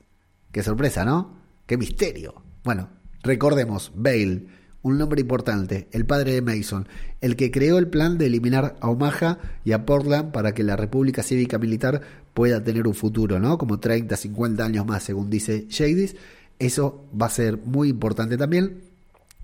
[0.50, 1.38] Qué sorpresa, ¿no?
[1.66, 2.42] Qué misterio.
[2.64, 2.88] Bueno,
[3.22, 4.46] recordemos, Bale
[4.82, 6.88] un nombre importante, el padre de Mason,
[7.20, 10.76] el que creó el plan de eliminar a Omaha y a Portland para que la
[10.76, 12.00] República Cívica Militar
[12.34, 13.58] pueda tener un futuro, ¿no?
[13.58, 16.16] Como 30, 50 años más, según dice Jadis.
[16.58, 18.82] Eso va a ser muy importante también.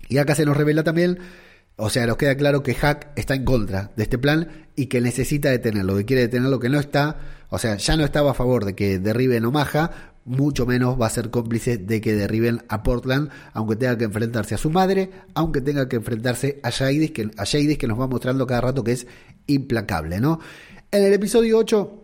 [0.09, 1.19] Y acá se nos revela también,
[1.75, 4.99] o sea, nos queda claro que Hack está en contra de este plan y que
[5.01, 7.17] necesita detenerlo, que quiere detenerlo, que no está,
[7.49, 11.09] o sea, ya no estaba a favor de que derriben Omaha, mucho menos va a
[11.09, 15.61] ser cómplice de que derriben a Portland, aunque tenga que enfrentarse a su madre, aunque
[15.61, 17.45] tenga que enfrentarse a Jadis, que, a
[17.77, 19.07] que nos va mostrando cada rato que es
[19.47, 20.39] implacable, ¿no?
[20.91, 22.03] En el episodio 8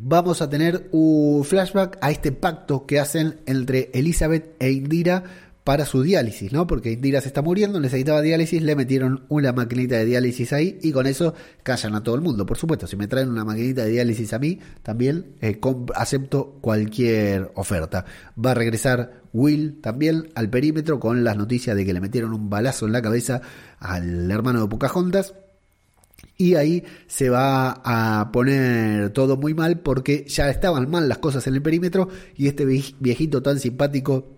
[0.00, 5.84] vamos a tener un flashback a este pacto que hacen entre Elizabeth e Indira para
[5.84, 6.66] su diálisis, ¿no?
[6.66, 10.92] Porque Indira se está muriendo, necesitaba diálisis, le metieron una maquinita de diálisis ahí y
[10.92, 12.46] con eso callan a todo el mundo.
[12.46, 15.60] Por supuesto, si me traen una maquinita de diálisis a mí, también eh,
[15.94, 18.06] acepto cualquier oferta.
[18.42, 22.48] Va a regresar Will también al perímetro con las noticias de que le metieron un
[22.48, 23.42] balazo en la cabeza
[23.78, 25.34] al hermano de Pocahontas.
[26.38, 31.46] Y ahí se va a poner todo muy mal porque ya estaban mal las cosas
[31.46, 34.37] en el perímetro y este viejito tan simpático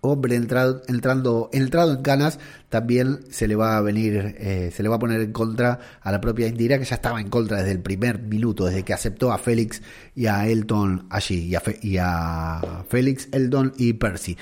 [0.00, 4.88] hombre entrado, entrando, entrado en canas, también se le va a venir, eh, se le
[4.88, 7.72] va a poner en contra a la propia Indira, que ya estaba en contra desde
[7.72, 9.82] el primer minuto, desde que aceptó a Félix
[10.14, 14.36] y a Elton allí, y a, Félix, Elton y Percy.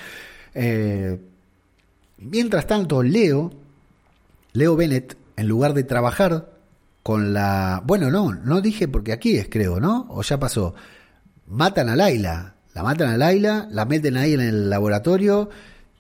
[0.55, 1.19] Eh,
[2.19, 3.53] mientras tanto, Leo,
[4.53, 6.51] Leo Bennett, en lugar de trabajar
[7.03, 7.83] con la...
[7.85, 10.07] Bueno, no, no dije porque aquí es, creo, ¿no?
[10.11, 10.75] O ya pasó.
[11.47, 15.49] Matan a Laila la matan a Laila, la meten ahí en el laboratorio,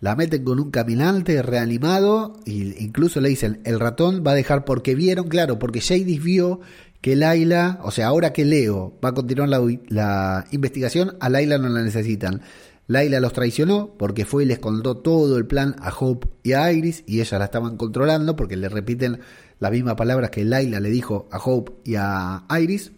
[0.00, 4.66] la meten con un caminante reanimado e incluso le dicen, el ratón va a dejar
[4.66, 6.60] porque vieron, claro, porque Jadis vio
[7.00, 9.58] que Laila, o sea, ahora que Leo va a continuar la,
[9.88, 12.42] la investigación, a Laila no la necesitan.
[12.88, 16.70] Laila los traicionó porque fue y les contó todo el plan a Hope y a
[16.70, 19.20] Iris y ellas la estaban controlando porque le repiten
[19.60, 22.92] las mismas palabras que Laila le dijo a Hope y a Iris.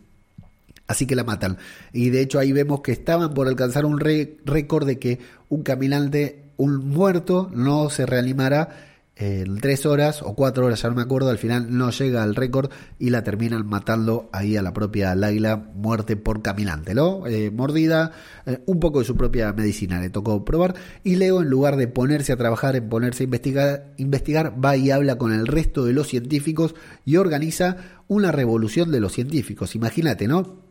[0.89, 1.59] Así que la matan.
[1.93, 5.19] Y de hecho ahí vemos que estaban por alcanzar un récord de que
[5.51, 10.95] un caminante, un muerto, no se reanimara en tres horas o cuatro horas, ya no
[10.95, 12.71] me acuerdo, al final no llega al récord
[13.01, 17.27] y la terminan matando ahí a la propia Laila, muerte por caminante, ¿no?
[17.27, 18.13] Eh, mordida,
[18.47, 21.89] eh, un poco de su propia medicina le tocó probar y Leo en lugar de
[21.89, 25.93] ponerse a trabajar, en ponerse a investigar, investigar, va y habla con el resto de
[25.93, 30.68] los científicos y organiza una revolución de los científicos, imagínate, ¿no?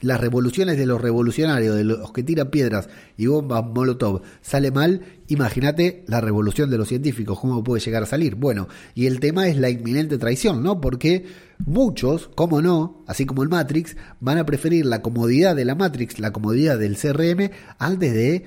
[0.00, 5.02] Las revoluciones de los revolucionarios, de los que tiran piedras y bombas Molotov, sale mal,
[5.28, 8.34] imagínate la revolución de los científicos, cómo puede llegar a salir.
[8.34, 10.80] Bueno, y el tema es la inminente traición, ¿no?
[10.80, 11.26] Porque
[11.58, 16.18] muchos, como no, así como el Matrix, van a preferir la comodidad de la Matrix,
[16.18, 18.44] la comodidad del CRM, antes de...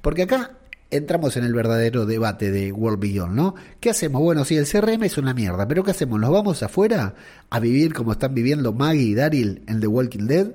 [0.00, 0.58] Porque acá
[0.92, 3.54] entramos en el verdadero debate de World Beyond, ¿no?
[3.80, 4.20] ¿Qué hacemos?
[4.20, 6.20] Bueno, si el CRM es una mierda, pero ¿qué hacemos?
[6.20, 7.14] ¿Nos vamos afuera
[7.48, 10.48] a vivir como están viviendo Maggie y Daryl en The Walking Dead?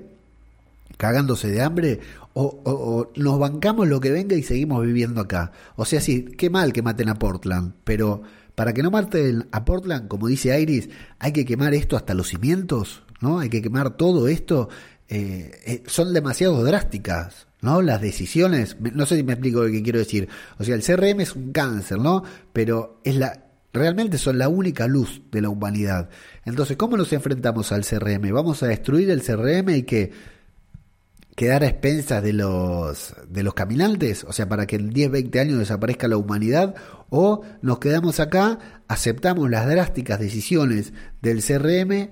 [0.98, 2.00] Cagándose de hambre
[2.34, 5.50] o, nos bancamos lo que venga y seguimos viviendo acá.
[5.74, 8.22] O sea, sí, qué mal que maten a Portland, pero
[8.54, 12.28] para que no maten a Portland, como dice Iris, hay que quemar esto hasta los
[12.28, 13.40] cimientos, ¿no?
[13.40, 14.68] Hay que quemar todo esto.
[15.08, 17.82] Eh, eh, son demasiado drásticas, ¿no?
[17.82, 20.28] Las decisiones, no sé si me explico lo que quiero decir.
[20.58, 22.22] O sea, el CRM es un cáncer, ¿no?
[22.52, 26.08] Pero es la realmente son la única luz de la humanidad.
[26.44, 28.32] Entonces, ¿cómo nos enfrentamos al CRM?
[28.32, 30.37] ¿Vamos a destruir el CRM y que
[31.38, 35.38] quedar a expensas de los, de los caminantes, o sea, para que en 10, 20
[35.38, 36.74] años desaparezca la humanidad,
[37.10, 42.10] o nos quedamos acá, aceptamos las drásticas decisiones del CRM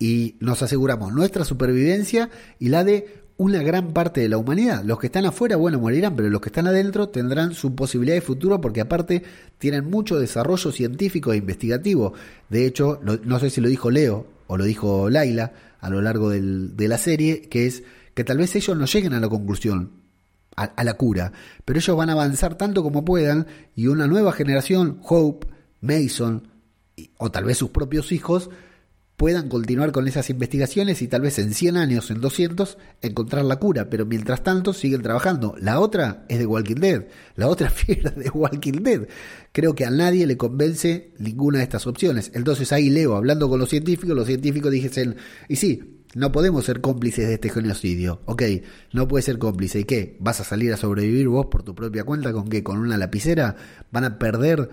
[0.00, 4.82] y nos aseguramos nuestra supervivencia y la de una gran parte de la humanidad.
[4.82, 8.22] Los que están afuera, bueno, morirán, pero los que están adentro tendrán su posibilidad de
[8.22, 9.22] futuro porque aparte
[9.58, 12.14] tienen mucho desarrollo científico e investigativo.
[12.48, 16.28] De hecho, no sé si lo dijo Leo o lo dijo Laila a lo largo
[16.28, 17.84] de la serie, que es
[18.20, 19.92] que tal vez ellos no lleguen a la conclusión,
[20.54, 21.32] a, la cura,
[21.64, 25.46] pero ellos van a avanzar tanto como puedan y una nueva generación, Hope,
[25.80, 26.46] Mason,
[27.16, 28.50] o tal vez sus propios hijos,
[29.16, 33.56] puedan continuar con esas investigaciones y tal vez en 100 años, en 200, encontrar la
[33.56, 35.54] cura, pero mientras tanto siguen trabajando.
[35.58, 37.06] La otra es de Walking Dead,
[37.36, 39.08] la otra fiera de Walking Dead.
[39.52, 42.32] Creo que a nadie le convence ninguna de estas opciones.
[42.34, 45.16] Entonces ahí leo, hablando con los científicos, los científicos dicen,
[45.48, 48.20] y sí, no podemos ser cómplices de este genocidio.
[48.24, 48.42] Ok,
[48.92, 49.80] no puedes ser cómplice.
[49.80, 50.16] ¿Y qué?
[50.20, 52.32] ¿Vas a salir a sobrevivir vos por tu propia cuenta?
[52.32, 52.64] ¿Con qué?
[52.64, 53.56] ¿Con una lapicera?
[53.92, 54.70] ¿Van a perder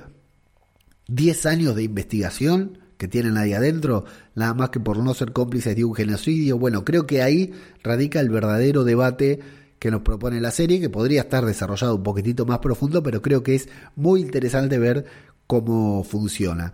[1.08, 4.06] 10 años de investigación que tienen ahí adentro?
[4.34, 6.58] Nada más que por no ser cómplices de un genocidio.
[6.58, 9.40] Bueno, creo que ahí radica el verdadero debate
[9.78, 13.44] que nos propone la serie, que podría estar desarrollado un poquitito más profundo, pero creo
[13.44, 15.06] que es muy interesante ver
[15.46, 16.74] cómo funciona.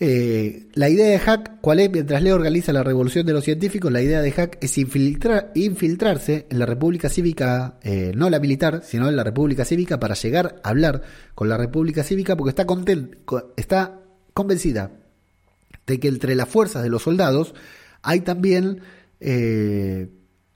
[0.00, 1.90] Eh, la idea de Hack, ¿cuál es?
[1.90, 6.46] Mientras Leo organiza la revolución de los científicos, la idea de Hack es infiltrar, infiltrarse
[6.50, 10.60] en la República Cívica, eh, no la militar, sino en la República Cívica, para llegar
[10.62, 11.02] a hablar
[11.34, 12.66] con la República Cívica, porque está,
[13.56, 14.00] está
[14.34, 14.92] convencida
[15.86, 17.54] de que entre las fuerzas de los soldados
[18.02, 18.82] hay también
[19.20, 20.08] eh,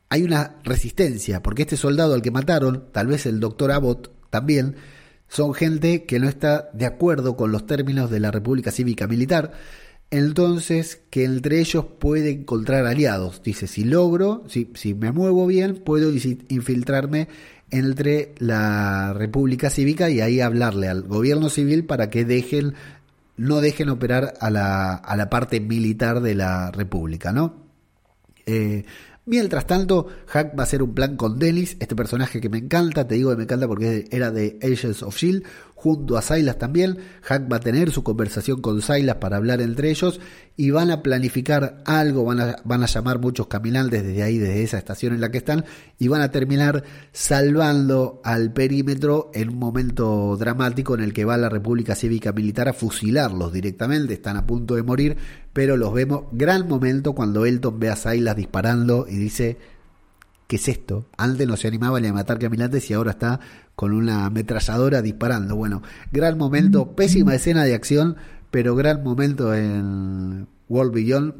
[0.08, 4.76] hay una resistencia, porque este soldado al que mataron, tal vez el doctor Abbott también,
[5.32, 9.52] son gente que no está de acuerdo con los términos de la República Cívica Militar,
[10.10, 13.42] entonces que entre ellos puede encontrar aliados.
[13.42, 17.28] Dice, si logro, si, si me muevo bien, puedo infiltrarme
[17.70, 22.74] entre la República Cívica y ahí hablarle al gobierno civil para que dejen,
[23.38, 27.54] no dejen operar a la, a la parte militar de la República, ¿no?
[28.44, 28.84] Eh,
[29.24, 33.06] Mientras tanto, Hack va a hacer un plan con Dennis, este personaje que me encanta,
[33.06, 35.44] te digo que me encanta porque era de Agents of Shield,
[35.82, 36.98] junto a Silas también.
[37.22, 40.20] Hack va a tener su conversación con Silas para hablar entre ellos
[40.56, 44.62] y van a planificar algo, van a, van a llamar muchos caminantes desde ahí, desde
[44.62, 45.64] esa estación en la que están,
[45.98, 51.36] y van a terminar salvando al perímetro en un momento dramático en el que va
[51.36, 55.16] la República Cívica Militar a fusilarlos directamente, están a punto de morir,
[55.52, 59.58] pero los vemos, gran momento cuando Elton ve a Silas disparando y dice,
[60.46, 61.06] ¿qué es esto?
[61.16, 63.40] Antes no se animaba ni a matar caminantes y ahora está
[63.74, 65.56] con una ametralladora disparando.
[65.56, 68.16] Bueno, gran momento, pésima escena de acción,
[68.50, 71.34] pero gran momento en World Beyond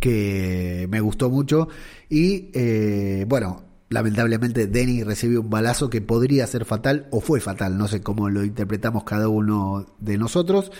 [0.00, 1.68] que me gustó mucho.
[2.08, 7.78] Y eh, bueno, lamentablemente Denny recibió un balazo que podría ser fatal o fue fatal,
[7.78, 10.72] no sé cómo lo interpretamos cada uno de nosotros.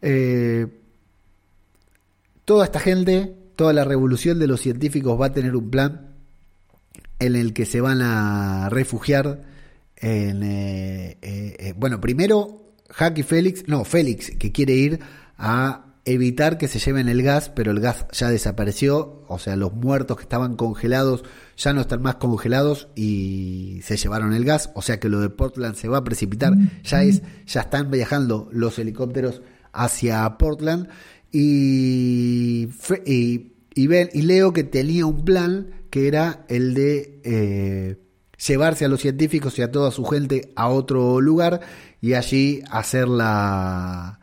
[0.00, 0.66] Eh,
[2.44, 6.11] toda esta gente, toda la revolución de los científicos va a tener un plan
[7.22, 9.42] en el que se van a refugiar
[9.96, 15.00] en, eh, eh, eh, bueno, primero Hack y Félix, no, Félix, que quiere ir
[15.38, 19.72] a evitar que se lleven el gas, pero el gas ya desapareció, o sea, los
[19.72, 21.22] muertos que estaban congelados
[21.56, 25.30] ya no están más congelados y se llevaron el gas, o sea que lo de
[25.30, 29.42] Portland se va a precipitar, ya es, ya están viajando los helicópteros
[29.72, 30.88] hacia Portland
[31.30, 32.68] y,
[33.06, 37.98] y, y leo que tenía un plan que era el de eh,
[38.48, 41.60] llevarse a los científicos y a toda su gente a otro lugar
[42.00, 44.18] y allí hacer la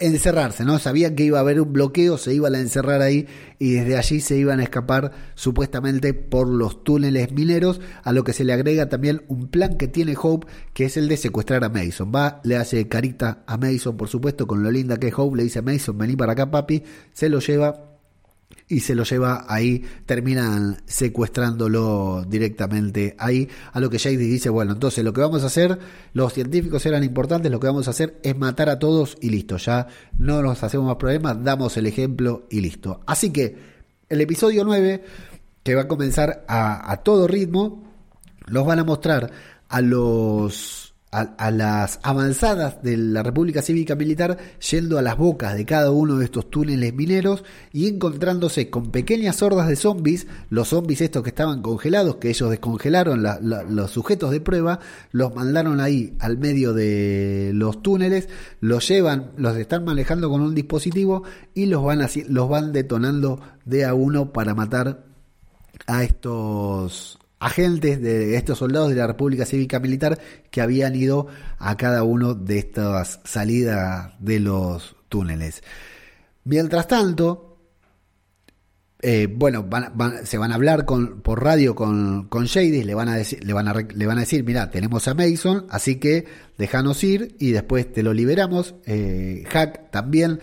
[0.00, 0.80] encerrarse, ¿no?
[0.80, 3.28] Sabían que iba a haber un bloqueo, se iban a encerrar ahí
[3.60, 8.32] y desde allí se iban a escapar supuestamente por los túneles mineros, a lo que
[8.32, 11.68] se le agrega también un plan que tiene Hope, que es el de secuestrar a
[11.68, 12.10] Mason.
[12.12, 15.44] Va, le hace carita a Mason, por supuesto, con lo linda que es Hope, le
[15.44, 17.91] dice a Mason, vení para acá papi, se lo lleva
[18.72, 24.72] y se lo lleva ahí, terminan secuestrándolo directamente ahí, a lo que Jade dice, bueno,
[24.72, 25.78] entonces lo que vamos a hacer,
[26.14, 29.58] los científicos eran importantes, lo que vamos a hacer es matar a todos y listo,
[29.58, 33.02] ya no nos hacemos más problemas, damos el ejemplo y listo.
[33.06, 33.58] Así que
[34.08, 35.04] el episodio 9,
[35.62, 37.84] que va a comenzar a, a todo ritmo,
[38.46, 39.30] los van a mostrar
[39.68, 40.81] a los
[41.12, 44.38] a, las avanzadas de la República Cívica Militar
[44.70, 49.42] yendo a las bocas de cada uno de estos túneles mineros y encontrándose con pequeñas
[49.42, 54.40] hordas de zombies, los zombies estos que estaban congelados, que ellos descongelaron los sujetos de
[54.40, 60.40] prueba, los mandaron ahí al medio de los túneles, los llevan, los están manejando con
[60.40, 65.04] un dispositivo y los van, así, los van detonando de a uno para matar
[65.86, 70.18] a estos agentes de estos soldados de la República Cívica Militar
[70.50, 71.26] que habían ido
[71.58, 75.62] a cada uno de estas salidas de los túneles.
[76.44, 77.58] Mientras tanto,
[79.00, 79.68] eh, bueno,
[80.24, 83.66] se van a hablar por radio con, con Shady, le van a decir, le van
[83.66, 86.26] a, le van a decir, mira, tenemos a Mason, así que
[86.58, 88.76] déjanos ir y después te lo liberamos.
[88.86, 90.38] Eh, Hack también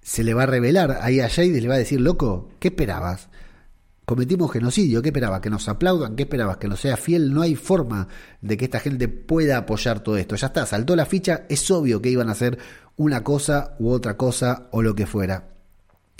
[0.00, 3.28] se le va a revelar ahí a Shady, le va a decir, loco, ¿qué esperabas?
[4.04, 5.40] Cometimos genocidio, ¿qué esperabas?
[5.40, 6.16] ¿Que nos aplaudan?
[6.16, 6.56] ¿Qué esperabas?
[6.56, 7.32] ¿Que no sea fiel?
[7.32, 8.08] No hay forma
[8.40, 10.36] de que esta gente pueda apoyar todo esto.
[10.36, 12.58] Ya está, saltó la ficha, es obvio que iban a hacer
[12.96, 15.48] una cosa u otra cosa o lo que fuera.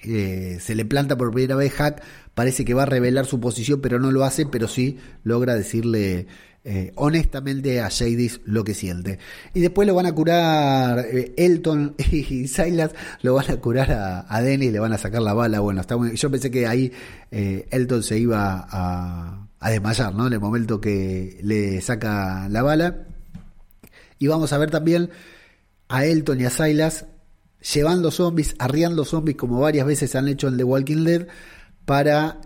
[0.04, 2.02] Eh, se le planta por primera vez Hack,
[2.34, 6.26] parece que va a revelar su posición, pero no lo hace, pero sí logra decirle
[6.64, 9.18] eh, honestamente a Jadis lo que siente.
[9.52, 12.92] Y después lo van a curar eh, Elton y Silas,
[13.22, 15.58] lo van a curar a, a Dennis, le van a sacar la bala.
[15.58, 16.92] Bueno, está yo pensé que ahí
[17.32, 20.28] eh, Elton se iba a, desmayar, ¿no?
[20.28, 23.06] En el momento que le saca la bala.
[24.20, 25.10] Y vamos a ver también
[25.88, 27.06] a Elton y a Silas
[27.74, 31.26] llevando zombies, arriando zombies como varias veces han hecho en The Walking Dead
[31.84, 32.40] para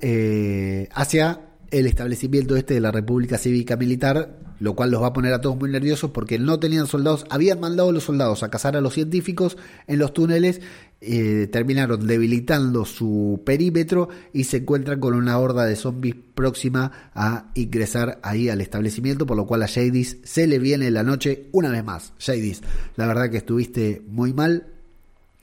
[0.94, 1.40] hacia
[1.78, 5.42] el establecimiento este de la República Cívica Militar, lo cual los va a poner a
[5.42, 8.80] todos muy nerviosos porque no tenían soldados, habían mandado a los soldados a cazar a
[8.80, 10.62] los científicos en los túneles,
[11.02, 17.50] eh, terminaron debilitando su perímetro y se encuentran con una horda de zombies próxima a
[17.54, 21.70] ingresar ahí al establecimiento, por lo cual a Jadis se le viene la noche una
[21.70, 22.14] vez más.
[22.18, 22.62] Jadis,
[22.96, 24.75] la verdad que estuviste muy mal,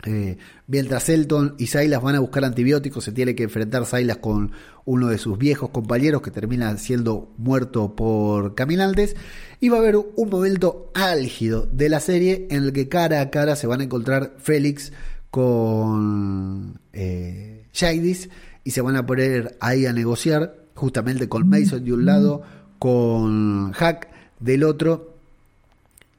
[0.06, 0.38] eh,
[0.68, 4.52] mientras Elton y Silas van a buscar antibióticos, se tiene que enfrentar Silas con
[4.86, 9.16] uno de sus viejos compañeros que termina siendo muerto por caminantes.
[9.60, 13.30] Y va a haber un momento álgido de la serie en el que cara a
[13.30, 14.92] cara se van a encontrar Félix
[15.32, 18.30] con eh, Jadis
[18.64, 22.44] y se van a poner ahí a negociar justamente con Mason de un lado,
[22.78, 25.16] con Hack del otro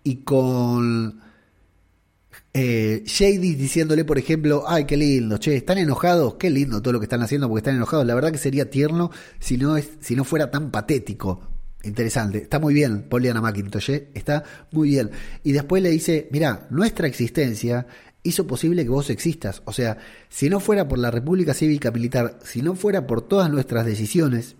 [0.02, 1.20] y con
[2.56, 7.00] eh, Shady diciéndole, por ejemplo, ay, qué lindo, che, están enojados, qué lindo todo lo
[7.00, 8.06] que están haciendo porque están enojados.
[8.06, 11.40] La verdad que sería tierno si no, es, si no fuera tan patético.
[11.82, 14.08] Interesante, está muy bien, Poliana McIntosh, ¿eh?
[14.14, 15.10] está muy bien.
[15.42, 17.86] Y después le dice, mira, nuestra existencia
[18.22, 19.60] hizo posible que vos existas.
[19.64, 19.98] O sea,
[20.28, 24.54] si no fuera por la República Cívica Militar, si no fuera por todas nuestras decisiones,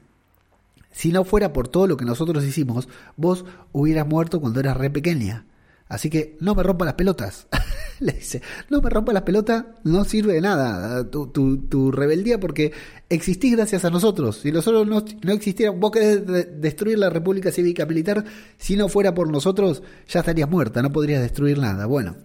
[0.90, 4.90] si no fuera por todo lo que nosotros hicimos, vos hubieras muerto cuando eras re
[4.90, 5.47] pequeña.
[5.88, 7.47] Así que no me rompa las pelotas.
[8.01, 12.72] Le dice, no me rompa las pelotas, no sirve de nada tu, tu, rebeldía porque
[13.09, 14.38] existís gracias a nosotros.
[14.38, 18.24] Si nosotros no, no existieran, vos querés destruir la República Cívica Militar,
[18.59, 21.86] si no fuera por nosotros, ya estarías muerta, no podrías destruir nada.
[21.86, 22.16] Bueno,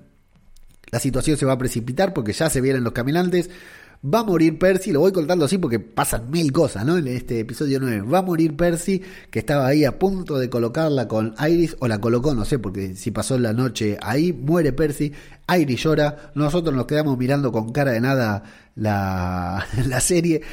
[0.92, 3.50] la situación se va a precipitar porque ya se vienen los caminantes,
[4.02, 6.98] Va a morir Percy, lo voy contando así porque pasan mil cosas, ¿no?
[6.98, 8.04] En este episodio 9.
[8.04, 12.00] Va a morir Percy, que estaba ahí a punto de colocarla con Iris, o la
[12.00, 15.12] colocó, no sé, porque si pasó la noche ahí, muere Percy,
[15.54, 18.44] Iris llora, nosotros nos quedamos mirando con cara de nada
[18.76, 20.44] la, la serie.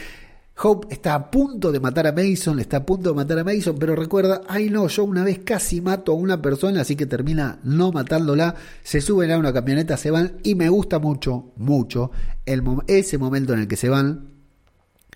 [0.59, 3.77] Hope está a punto de matar a Mason, está a punto de matar a Mason,
[3.79, 7.59] pero recuerda, ay no, yo una vez casi mato a una persona, así que termina
[7.63, 12.11] no matándola, se suben a una camioneta, se van y me gusta mucho, mucho
[12.47, 14.31] el, ese momento en el que se van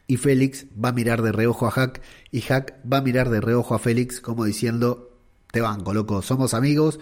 [0.07, 3.41] y Félix va a mirar de reojo a Hack y Hack va a mirar de
[3.41, 5.17] reojo a Félix como diciendo,
[5.53, 7.01] te banco, loco, somos amigos,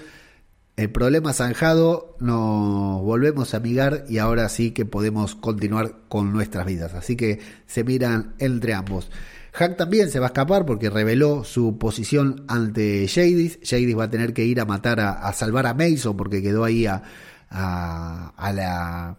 [0.79, 6.66] el problema zanjado, nos volvemos a amigar y ahora sí que podemos continuar con nuestras
[6.66, 6.95] vidas.
[6.95, 9.11] Así que se miran entre ambos.
[9.55, 13.59] Hack también se va a escapar porque reveló su posición ante Jadis.
[13.64, 16.87] Jadis va a tener que ir a matar a, salvar a Mason porque quedó ahí
[16.87, 17.03] a,
[17.51, 19.18] a, la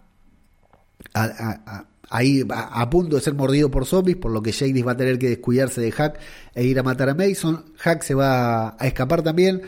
[2.08, 5.18] ahí a, punto de ser mordido por zombies, por lo que Jadis va a tener
[5.18, 6.20] que descuidarse de Hack
[6.54, 7.66] e ir a matar a Mason.
[7.76, 9.60] Hack se va a escapar también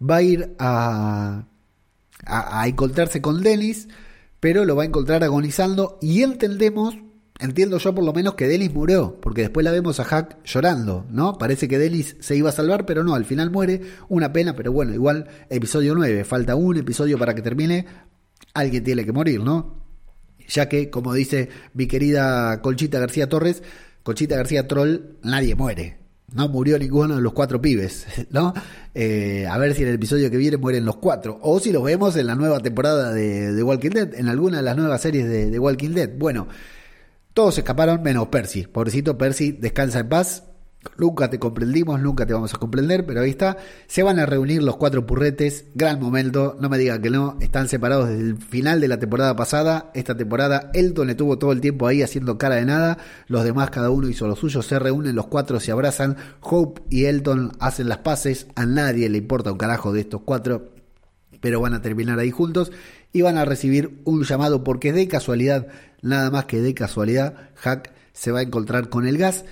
[0.00, 1.46] va a ir a,
[2.24, 3.88] a, encontrarse con Denis,
[4.40, 6.96] pero lo va a encontrar agonizando y entendemos,
[7.38, 11.06] entiendo yo por lo menos que Denis murió, porque después la vemos a Hack llorando,
[11.10, 11.38] ¿no?
[11.38, 14.72] Parece que Denis se iba a salvar, pero no, al final muere, una pena, pero
[14.72, 17.86] bueno, igual episodio 9, falta un episodio para que termine,
[18.54, 19.84] alguien tiene que morir, ¿no?
[20.48, 23.62] Ya que, como dice mi querida Colchita García Torres,
[24.02, 28.52] Colchita García Troll, nadie muere, no murió ninguno de los cuatro pibes, ¿no?
[28.94, 31.38] Eh, a ver si en el episodio que viene mueren los cuatro.
[31.42, 34.76] O si los vemos en la nueva temporada de, Walking Dead, en alguna de las
[34.76, 36.10] nuevas series de, de Walking Dead.
[36.16, 36.48] Bueno,
[37.32, 38.66] todos escaparon menos Percy.
[38.66, 40.44] Pobrecito Percy, descansa en paz.
[40.96, 43.56] Nunca te comprendimos, nunca te vamos a comprender, pero ahí está.
[43.86, 45.66] Se van a reunir los cuatro purretes.
[45.74, 47.36] Gran momento, no me digan que no.
[47.40, 49.90] Están separados desde el final de la temporada pasada.
[49.94, 52.98] Esta temporada Elton estuvo todo el tiempo ahí haciendo cara de nada.
[53.28, 54.62] Los demás, cada uno hizo lo suyo.
[54.62, 56.16] Se reúnen los cuatro, se abrazan.
[56.40, 58.46] Hope y Elton hacen las paces.
[58.54, 60.70] A nadie le importa un carajo de estos cuatro.
[61.40, 62.72] Pero van a terminar ahí juntos
[63.12, 65.68] y van a recibir un llamado porque de casualidad,
[66.02, 69.44] nada más que de casualidad, Hack se va a encontrar con el gas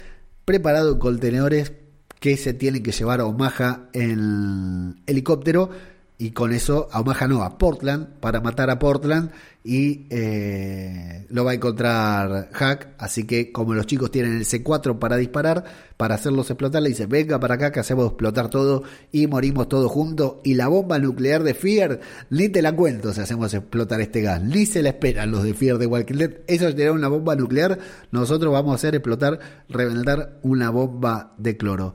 [0.45, 1.73] preparado en contenedores
[2.21, 5.71] que se tienen que llevar a Omaha en helicóptero
[6.17, 9.33] y con eso a Omaha no, a Portland, para matar a Portland
[9.65, 14.99] y eh, lo va a encontrar Hack, así que como los chicos tienen el C4
[15.01, 15.65] para disparar,
[15.97, 19.91] para hacerlos explotar, le dice, venga para acá que hacemos explotar todo y morimos todos
[19.91, 22.01] juntos y la bomba nuclear de Fear,
[22.31, 25.55] ni te la cuento si hacemos explotar este gas, ni se la esperan los de
[25.55, 27.79] Fear de Walking Dead, eso será una bomba nuclear,
[28.13, 31.95] nosotros vamos a hacer explotar, reventar una bomba de cloro.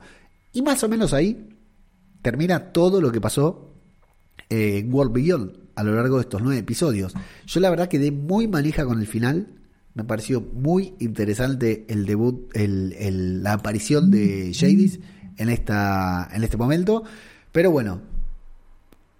[0.52, 1.48] Y más o menos ahí
[2.20, 3.69] termina todo lo que pasó
[4.50, 7.14] eh, World Beyond a lo largo de estos nueve episodios.
[7.46, 9.54] Yo la verdad quedé muy manija con el final.
[9.94, 15.00] Me pareció muy interesante el debut, el, la aparición de Jadis
[15.36, 17.02] en, esta, en este momento.
[17.50, 18.02] Pero bueno,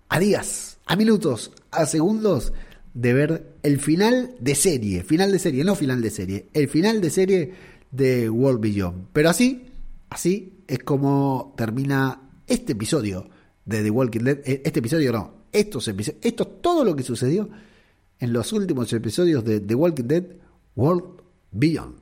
[0.09, 2.53] a días, a minutos, a segundos
[2.93, 5.03] de ver el final de serie.
[5.03, 6.47] Final de serie, no final de serie.
[6.53, 7.53] El final de serie
[7.91, 9.07] de World Beyond.
[9.13, 9.67] Pero así,
[10.11, 13.29] así es como termina este episodio
[13.71, 14.39] de The Walking Dead.
[14.45, 17.49] Eh, este episodio no, estos episodios, esto todo lo que sucedió
[18.19, 20.25] en los últimos episodios de The Walking Dead
[20.77, 21.95] World Beyond.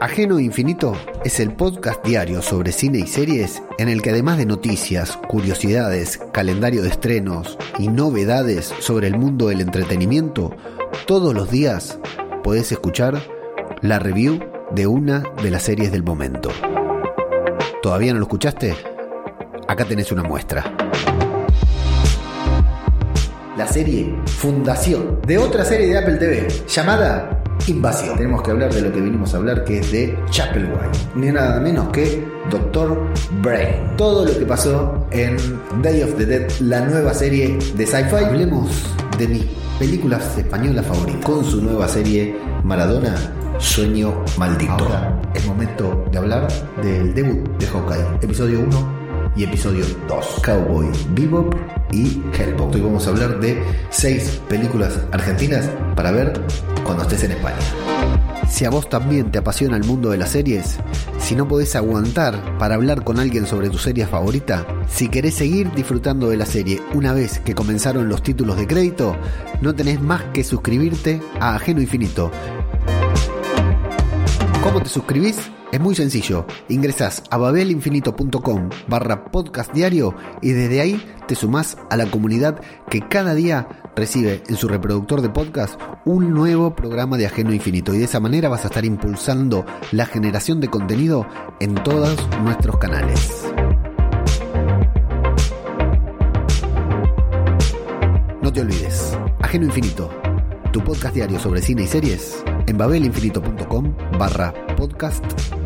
[0.00, 4.46] Ajeno Infinito es el podcast diario sobre cine y series en el que además de
[4.46, 10.56] noticias, curiosidades, calendario de estrenos y novedades sobre el mundo del entretenimiento,
[11.06, 12.00] todos los días
[12.42, 13.22] podés escuchar
[13.82, 16.50] la review de una de las series del momento.
[17.82, 18.76] ¿Todavía no lo escuchaste?
[19.66, 20.64] Acá tenés una muestra.
[23.56, 28.16] La serie Fundación de otra serie de Apple TV llamada Invasión.
[28.16, 30.98] Tenemos que hablar de lo que vinimos a hablar, que es de Chapelwhite.
[31.14, 33.06] Ni nada menos que Doctor
[33.42, 33.96] Brain.
[33.96, 35.36] Todo lo que pasó en
[35.82, 38.24] Day of the Dead, la nueva serie de sci-fi.
[38.24, 38.70] Hablemos
[39.18, 39.44] de mis
[39.78, 41.24] películas españolas favoritas.
[41.24, 43.14] Con su nueva serie Maradona
[43.60, 44.72] Sueño Maldito.
[44.72, 46.48] Ahora es momento de hablar
[46.82, 50.26] del debut de Hawkeye, episodio 1 y episodio 2.
[50.42, 51.54] Cowboy Bebop
[51.92, 52.74] y Hellboy.
[52.74, 56.32] Hoy vamos a hablar de seis películas argentinas para ver
[56.84, 57.58] cuando estés en España.
[58.48, 60.78] Si a vos también te apasiona el mundo de las series,
[61.20, 65.70] si no podés aguantar para hablar con alguien sobre tu serie favorita, si querés seguir
[65.72, 69.16] disfrutando de la serie una vez que comenzaron los títulos de crédito,
[69.60, 72.32] no tenés más que suscribirte a Ajeno Infinito
[74.62, 75.50] ¿Cómo te suscribís?
[75.72, 76.44] Es muy sencillo.
[76.68, 83.00] Ingresás a babelinfinito.com barra podcast diario y desde ahí te sumás a la comunidad que
[83.00, 87.98] cada día recibe en su reproductor de podcast un nuevo programa de Ajeno Infinito y
[87.98, 91.26] de esa manera vas a estar impulsando la generación de contenido
[91.58, 93.46] en todos nuestros canales.
[98.42, 100.10] No te olvides, Ajeno Infinito,
[100.72, 105.24] tu podcast diario sobre cine y series en babelinfinito.com barra podcast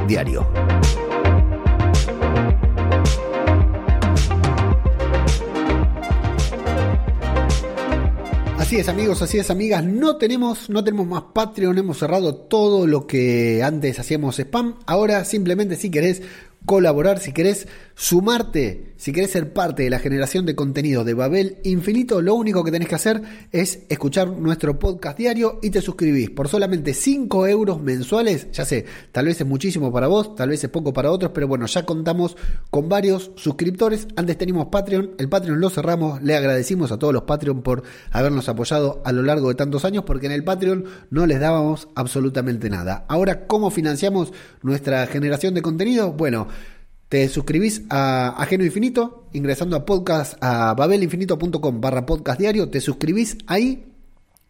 [0.09, 0.47] diario.
[8.59, 12.87] Así es amigos, así es amigas, no tenemos, no tenemos más Patreon, hemos cerrado todo
[12.87, 16.23] lo que antes hacíamos spam, ahora simplemente si querés
[16.65, 21.59] colaborar, si querés sumarte, si querés ser parte de la generación de contenido de Babel
[21.65, 23.23] Infinito, lo único que tenés que hacer
[23.53, 28.51] es escuchar nuestro podcast diario y te suscribís por solamente 5 euros mensuales.
[28.53, 31.47] Ya sé, tal vez es muchísimo para vos, tal vez es poco para otros, pero
[31.47, 32.37] bueno, ya contamos
[32.71, 34.09] con varios suscriptores.
[34.17, 38.49] Antes teníamos Patreon, el Patreon lo cerramos, le agradecimos a todos los Patreon por habernos
[38.49, 42.71] apoyado a lo largo de tantos años, porque en el Patreon no les dábamos absolutamente
[42.71, 43.05] nada.
[43.09, 44.33] Ahora, ¿cómo financiamos
[44.63, 46.13] nuestra generación de contenido?
[46.13, 46.49] Bueno,
[47.09, 53.39] te suscribís a Ajeno Infinito ingresando a podcast a babelinfinito.com barra podcast diario, te suscribís
[53.47, 53.87] ahí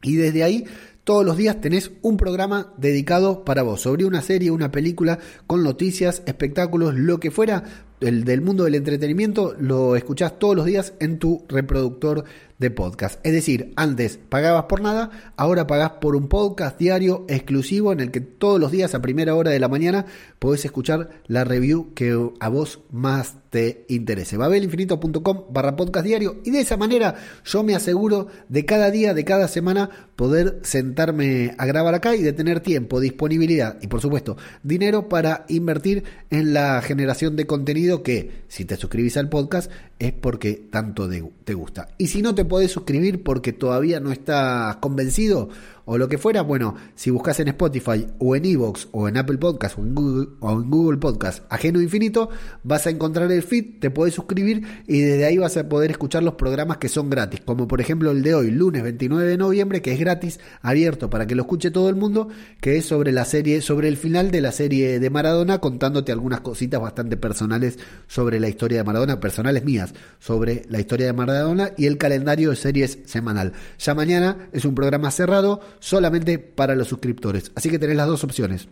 [0.03, 0.65] y desde ahí
[1.05, 5.63] todos los días tenés un programa dedicado para vos, sobre una serie, una película, con
[5.63, 7.65] noticias, espectáculos, lo que fuera,
[8.01, 12.25] el del mundo del entretenimiento, lo escuchás todos los días en tu reproductor
[12.59, 13.19] de podcast.
[13.27, 18.11] Es decir, antes pagabas por nada, ahora pagás por un podcast diario exclusivo en el
[18.11, 20.07] que todos los días a primera hora de la mañana
[20.39, 24.37] podés escuchar la review que a vos más te interese.
[24.37, 29.25] babelinfinito.com barra podcast diario y de esa manera yo me aseguro de cada día, de
[29.25, 34.37] cada semana poder sentarme a grabar acá y de tener tiempo, disponibilidad y por supuesto
[34.63, 40.13] dinero para invertir en la generación de contenido que si te suscribís al podcast es
[40.13, 41.89] porque tanto te gusta.
[41.99, 45.49] Y si no te podés suscribir porque todavía no estás convencido
[45.87, 49.39] o lo que fuera, bueno, si buscas en Spotify o en Evox o en Apple
[49.39, 52.31] Podcast o en Google, o en Google Podcast Ajeno Infinito,
[52.63, 56.23] vas a encontrar el feed, te podés suscribir y desde ahí vas a poder escuchar
[56.23, 59.83] los programas que son gratis, como por ejemplo el de hoy, lunes 29 de noviembre,
[59.83, 62.29] que es gratis, abierto para que lo escuche todo el mundo,
[62.61, 66.41] que es sobre la serie, sobre el final de la serie de Maradona, contándote algunas
[66.41, 71.73] cositas bastante personales sobre la historia de Maradona, personales mías, sobre la historia de Maradona
[71.77, 73.53] y el calendario de series semanal.
[73.79, 77.53] Ya mañana es un programa cerrado solamente para los suscriptores.
[77.55, 78.69] Así que tenés las dos opciones.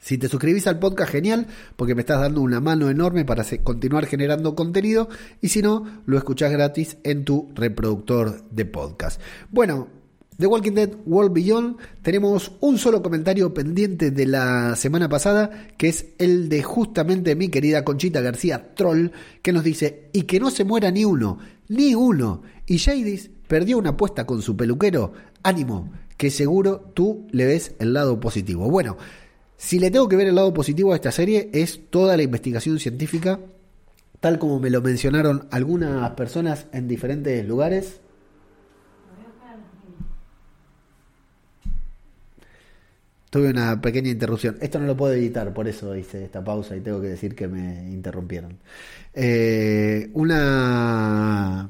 [0.00, 4.06] Si te suscribís al podcast, genial, porque me estás dando una mano enorme para continuar
[4.06, 5.08] generando contenido.
[5.40, 9.20] Y si no, lo escuchás gratis en tu reproductor de podcast.
[9.50, 9.88] Bueno,
[10.38, 15.88] The Walking Dead World Beyond, tenemos un solo comentario pendiente de la semana pasada, que
[15.88, 20.50] es el de justamente mi querida Conchita García Troll, que nos dice, y que no
[20.50, 22.42] se muera ni uno, ni uno.
[22.66, 27.92] Y Jadis perdió una apuesta con su peluquero, ánimo, que seguro tú le ves el
[27.92, 28.68] lado positivo.
[28.70, 28.96] Bueno,
[29.56, 32.78] si le tengo que ver el lado positivo a esta serie es toda la investigación
[32.78, 33.40] científica,
[34.20, 38.00] tal como me lo mencionaron algunas personas en diferentes lugares.
[43.30, 44.56] Tuve una pequeña interrupción.
[44.60, 47.48] Esto no lo puedo editar, por eso hice esta pausa y tengo que decir que
[47.48, 48.58] me interrumpieron.
[49.12, 51.68] Eh, una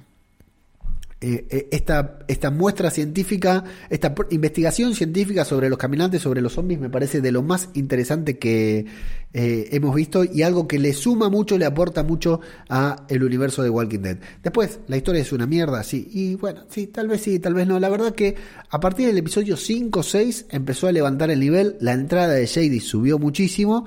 [1.19, 6.79] eh, eh, esta, esta muestra científica, esta investigación científica sobre los caminantes, sobre los zombies,
[6.79, 8.85] me parece de lo más interesante que
[9.33, 13.63] eh, hemos visto y algo que le suma mucho, le aporta mucho a el universo
[13.63, 14.19] de Walking Dead.
[14.43, 17.67] Después, la historia es una mierda, sí, y bueno, sí, tal vez sí, tal vez
[17.67, 17.81] no.
[17.81, 18.35] La verdad que
[18.69, 22.45] a partir del episodio 5 o 6 empezó a levantar el nivel, la entrada de
[22.45, 23.87] Shady subió muchísimo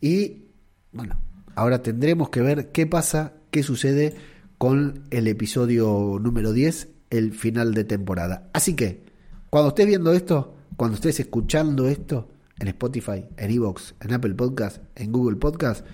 [0.00, 0.44] y
[0.92, 1.20] bueno,
[1.56, 7.74] ahora tendremos que ver qué pasa, qué sucede con el episodio número 10, el final
[7.74, 8.50] de temporada.
[8.52, 9.02] Así que,
[9.50, 12.28] cuando estés viendo esto, cuando estés escuchando esto,
[12.58, 15.86] en Spotify, en Evox, en Apple Podcast, en Google Podcast,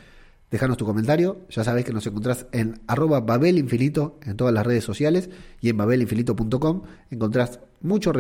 [0.51, 1.47] déjanos tu comentario.
[1.51, 5.77] Ya sabéis que nos encontrás en arroba babelinfinito en todas las redes sociales y en
[5.77, 8.13] babelinfinito.com encontrás mucho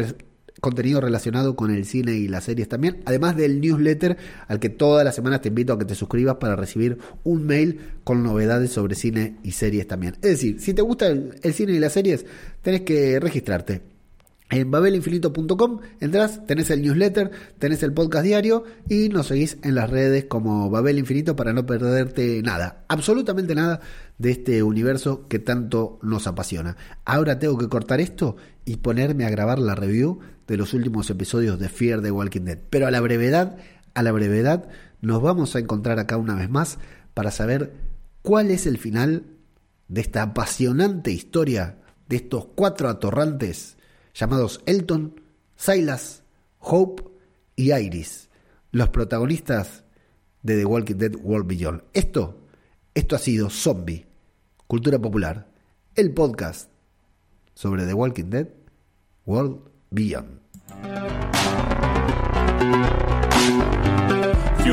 [0.60, 4.16] contenido relacionado con el cine y las series también, además del newsletter
[4.48, 7.80] al que todas las semanas te invito a que te suscribas para recibir un mail
[8.04, 10.14] con novedades sobre cine y series también.
[10.22, 12.24] Es decir, si te gusta el, cine y las series,
[12.62, 13.93] tenés que registrarte.
[14.50, 19.88] En babelinfinito.com entras, tenés el newsletter, tenés el podcast diario y nos seguís en las
[19.88, 23.80] redes como Babel Infinito para no perderte nada, absolutamente nada
[24.18, 26.76] de este universo que tanto nos apasiona.
[27.06, 28.36] Ahora tengo que cortar esto
[28.66, 32.58] y ponerme a grabar la review de los últimos episodios de Fear the Walking Dead.
[32.68, 33.56] Pero a la brevedad,
[33.94, 34.68] a la brevedad,
[35.00, 36.78] nos vamos a encontrar acá una vez más
[37.14, 37.72] para saber
[38.20, 39.24] cuál es el final
[39.88, 41.78] de esta apasionante historia
[42.08, 43.78] de estos cuatro atorrantes
[44.14, 45.20] llamados Elton,
[45.56, 46.22] Silas,
[46.58, 47.04] Hope
[47.56, 48.30] y Iris,
[48.70, 49.84] los protagonistas
[50.42, 51.82] de The Walking Dead World Beyond.
[51.92, 52.38] Esto,
[52.94, 54.06] esto ha sido Zombie,
[54.66, 55.48] Cultura Popular,
[55.94, 56.70] el podcast
[57.54, 58.48] sobre The Walking Dead
[59.26, 59.60] World
[59.90, 60.40] Beyond.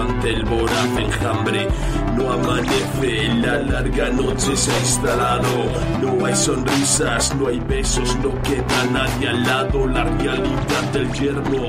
[0.00, 1.68] ante el voraz enjambre.
[2.16, 5.48] No amanece, la larga noche se ha instalado.
[6.02, 9.86] No hay sonrisas, no hay besos, no queda nadie al lado.
[9.86, 11.68] La realidad del yermo,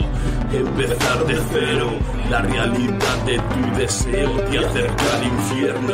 [0.51, 1.91] empezar de cero.
[2.29, 5.93] La realidad de tu deseo te acerca al infierno.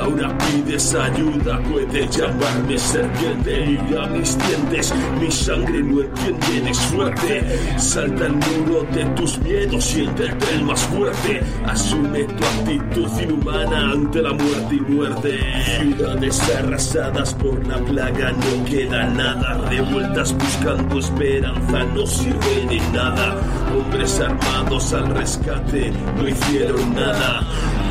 [0.00, 3.78] Ahora pides ayuda, puedes llamarme serpiente.
[3.88, 7.78] Mira mis dientes, mi sangre no entiende de suerte.
[7.78, 11.40] Salta el muro de tus miedos, siéntete el más fuerte.
[11.66, 15.40] Asume tu actitud inhumana ante la muerte y muerte.
[15.78, 19.58] Ciudades arrasadas por la plaga, no queda nada.
[19.68, 23.36] Revueltas buscando esperanza, no sirve de nada.
[23.76, 27.42] Hombres armados al rescate, no hicieron nada.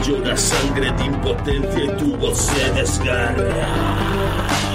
[0.05, 4.70] Llora sangre de impotencia y tu voz se desgarra.